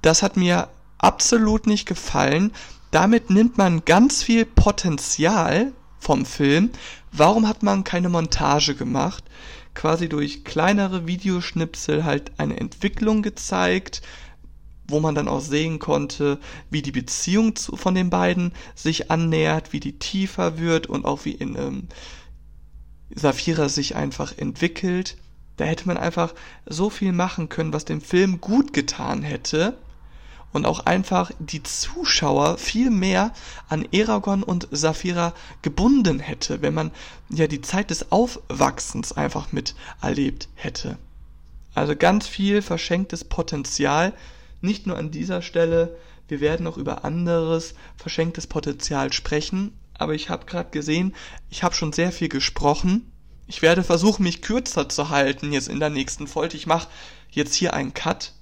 Das 0.00 0.22
hat 0.22 0.38
mir 0.38 0.70
absolut 1.00 1.66
nicht 1.66 1.86
gefallen. 1.86 2.52
Damit 2.90 3.30
nimmt 3.30 3.58
man 3.58 3.84
ganz 3.84 4.22
viel 4.22 4.44
Potenzial 4.44 5.72
vom 5.98 6.24
Film. 6.24 6.70
Warum 7.12 7.48
hat 7.48 7.62
man 7.62 7.84
keine 7.84 8.08
Montage 8.08 8.74
gemacht? 8.74 9.24
Quasi 9.74 10.08
durch 10.08 10.44
kleinere 10.44 11.06
Videoschnipsel 11.06 12.04
halt 12.04 12.32
eine 12.38 12.58
Entwicklung 12.58 13.22
gezeigt, 13.22 14.02
wo 14.88 14.98
man 14.98 15.14
dann 15.14 15.28
auch 15.28 15.40
sehen 15.40 15.78
konnte, 15.78 16.40
wie 16.68 16.82
die 16.82 16.90
Beziehung 16.90 17.54
zu, 17.54 17.76
von 17.76 17.94
den 17.94 18.10
beiden 18.10 18.52
sich 18.74 19.10
annähert, 19.10 19.72
wie 19.72 19.78
die 19.78 19.98
tiefer 20.00 20.58
wird 20.58 20.88
und 20.88 21.04
auch 21.04 21.24
wie 21.24 21.32
in 21.32 21.54
ähm, 21.56 21.88
Saphira 23.14 23.68
sich 23.68 23.94
einfach 23.94 24.36
entwickelt. 24.36 25.16
Da 25.56 25.64
hätte 25.64 25.86
man 25.86 25.96
einfach 25.96 26.34
so 26.66 26.90
viel 26.90 27.12
machen 27.12 27.48
können, 27.48 27.72
was 27.72 27.84
dem 27.84 28.00
Film 28.00 28.40
gut 28.40 28.72
getan 28.72 29.22
hätte 29.22 29.78
und 30.52 30.66
auch 30.66 30.80
einfach 30.86 31.30
die 31.38 31.62
Zuschauer 31.62 32.58
viel 32.58 32.90
mehr 32.90 33.32
an 33.68 33.86
Eragon 33.92 34.42
und 34.42 34.68
Saphira 34.70 35.32
gebunden 35.62 36.18
hätte, 36.18 36.62
wenn 36.62 36.74
man 36.74 36.90
ja 37.28 37.46
die 37.46 37.60
Zeit 37.60 37.90
des 37.90 38.10
Aufwachsens 38.10 39.12
einfach 39.12 39.52
miterlebt 39.52 40.48
hätte. 40.54 40.98
Also 41.74 41.94
ganz 41.94 42.26
viel 42.26 42.62
verschenktes 42.62 43.24
Potenzial, 43.24 44.12
nicht 44.60 44.86
nur 44.86 44.96
an 44.98 45.10
dieser 45.10 45.40
Stelle, 45.42 45.96
wir 46.28 46.40
werden 46.40 46.66
auch 46.66 46.76
über 46.76 47.04
anderes 47.04 47.74
verschenktes 47.96 48.46
Potenzial 48.46 49.12
sprechen, 49.12 49.72
aber 49.94 50.14
ich 50.14 50.30
habe 50.30 50.46
gerade 50.46 50.70
gesehen, 50.70 51.14
ich 51.50 51.62
habe 51.62 51.74
schon 51.74 51.92
sehr 51.92 52.12
viel 52.12 52.28
gesprochen. 52.28 53.12
Ich 53.46 53.62
werde 53.62 53.82
versuchen, 53.82 54.22
mich 54.22 54.40
kürzer 54.40 54.88
zu 54.88 55.10
halten 55.10 55.52
jetzt 55.52 55.68
in 55.68 55.80
der 55.80 55.90
nächsten 55.90 56.26
Folge. 56.26 56.56
Ich 56.56 56.66
mache 56.66 56.88
jetzt 57.30 57.54
hier 57.54 57.74
einen 57.74 57.94
Cut, 57.94 58.32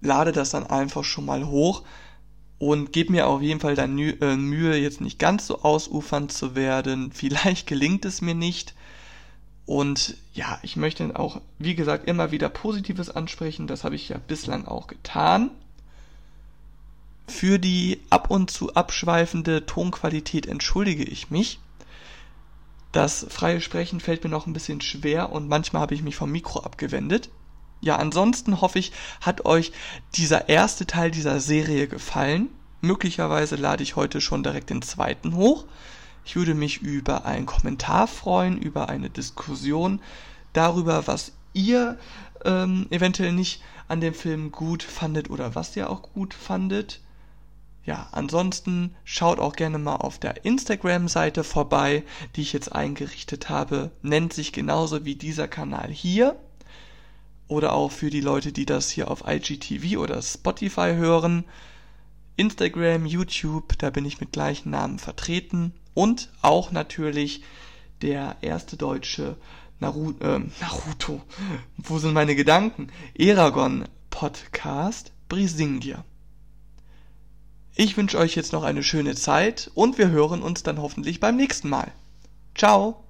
lade 0.00 0.32
das 0.32 0.50
dann 0.50 0.66
einfach 0.66 1.04
schon 1.04 1.26
mal 1.26 1.46
hoch 1.46 1.82
und 2.58 2.92
gebe 2.92 3.12
mir 3.12 3.26
auf 3.26 3.42
jeden 3.42 3.60
Fall 3.60 3.74
dann 3.74 3.98
äh, 3.98 4.36
Mühe, 4.36 4.76
jetzt 4.76 5.00
nicht 5.00 5.18
ganz 5.18 5.46
so 5.46 5.62
ausufernd 5.62 6.32
zu 6.32 6.54
werden. 6.54 7.12
Vielleicht 7.14 7.66
gelingt 7.66 8.04
es 8.04 8.22
mir 8.22 8.34
nicht. 8.34 8.74
Und 9.66 10.16
ja, 10.32 10.58
ich 10.62 10.76
möchte 10.76 11.18
auch, 11.18 11.40
wie 11.58 11.74
gesagt, 11.74 12.08
immer 12.08 12.30
wieder 12.30 12.48
Positives 12.48 13.10
ansprechen. 13.10 13.66
Das 13.66 13.84
habe 13.84 13.96
ich 13.96 14.08
ja 14.08 14.18
bislang 14.18 14.64
auch 14.64 14.86
getan. 14.86 15.50
Für 17.26 17.58
die 17.58 18.00
ab 18.08 18.30
und 18.30 18.50
zu 18.50 18.74
abschweifende 18.74 19.66
Tonqualität 19.66 20.46
entschuldige 20.46 21.02
ich 21.02 21.30
mich. 21.30 21.58
Das 22.92 23.26
freie 23.28 23.60
Sprechen 23.60 23.98
fällt 23.98 24.22
mir 24.22 24.30
noch 24.30 24.46
ein 24.46 24.52
bisschen 24.52 24.80
schwer 24.80 25.32
und 25.32 25.48
manchmal 25.48 25.82
habe 25.82 25.94
ich 25.94 26.02
mich 26.02 26.14
vom 26.14 26.30
Mikro 26.30 26.60
abgewendet. 26.60 27.28
Ja, 27.80 27.96
ansonsten 27.96 28.60
hoffe 28.60 28.78
ich, 28.78 28.92
hat 29.20 29.44
euch 29.44 29.72
dieser 30.14 30.48
erste 30.48 30.86
Teil 30.86 31.10
dieser 31.10 31.40
Serie 31.40 31.88
gefallen. 31.88 32.48
Möglicherweise 32.80 33.56
lade 33.56 33.82
ich 33.82 33.96
heute 33.96 34.20
schon 34.20 34.42
direkt 34.42 34.70
den 34.70 34.82
zweiten 34.82 35.34
hoch. 35.36 35.66
Ich 36.24 36.36
würde 36.36 36.54
mich 36.54 36.82
über 36.82 37.24
einen 37.24 37.46
Kommentar 37.46 38.08
freuen, 38.08 38.58
über 38.58 38.88
eine 38.88 39.10
Diskussion 39.10 40.00
darüber, 40.52 41.06
was 41.06 41.32
ihr 41.52 41.98
ähm, 42.44 42.86
eventuell 42.90 43.32
nicht 43.32 43.62
an 43.88 44.00
dem 44.00 44.14
Film 44.14 44.50
gut 44.50 44.82
fandet 44.82 45.30
oder 45.30 45.54
was 45.54 45.76
ihr 45.76 45.88
auch 45.88 46.02
gut 46.02 46.34
fandet. 46.34 47.00
Ja, 47.84 48.08
ansonsten 48.10 48.96
schaut 49.04 49.38
auch 49.38 49.54
gerne 49.54 49.78
mal 49.78 49.94
auf 49.94 50.18
der 50.18 50.44
Instagram-Seite 50.44 51.44
vorbei, 51.44 52.02
die 52.34 52.42
ich 52.42 52.52
jetzt 52.52 52.72
eingerichtet 52.72 53.48
habe. 53.48 53.92
Nennt 54.02 54.32
sich 54.32 54.52
genauso 54.52 55.04
wie 55.04 55.14
dieser 55.14 55.46
Kanal 55.46 55.88
hier. 55.90 56.36
Oder 57.48 57.74
auch 57.74 57.92
für 57.92 58.10
die 58.10 58.20
Leute, 58.20 58.52
die 58.52 58.66
das 58.66 58.90
hier 58.90 59.10
auf 59.10 59.24
IGTV 59.26 59.98
oder 59.98 60.20
Spotify 60.20 60.94
hören. 60.96 61.44
Instagram, 62.36 63.06
YouTube, 63.06 63.78
da 63.78 63.90
bin 63.90 64.04
ich 64.04 64.20
mit 64.20 64.32
gleichen 64.32 64.70
Namen 64.70 64.98
vertreten 64.98 65.72
und 65.94 66.30
auch 66.42 66.70
natürlich 66.70 67.42
der 68.02 68.36
erste 68.42 68.76
deutsche 68.76 69.36
Naruto, 69.80 70.24
äh, 70.24 70.40
Naruto, 70.60 71.22
wo 71.76 71.98
sind 71.98 72.12
meine 72.12 72.34
Gedanken? 72.34 72.88
Eragon 73.14 73.86
Podcast 74.10 75.12
Brisingia. 75.28 76.04
Ich 77.74 77.96
wünsche 77.96 78.18
euch 78.18 78.34
jetzt 78.34 78.52
noch 78.52 78.62
eine 78.62 78.82
schöne 78.82 79.14
Zeit 79.14 79.70
und 79.74 79.98
wir 79.98 80.08
hören 80.08 80.42
uns 80.42 80.62
dann 80.62 80.80
hoffentlich 80.80 81.20
beim 81.20 81.36
nächsten 81.36 81.68
Mal. 81.68 81.92
Ciao! 82.54 83.05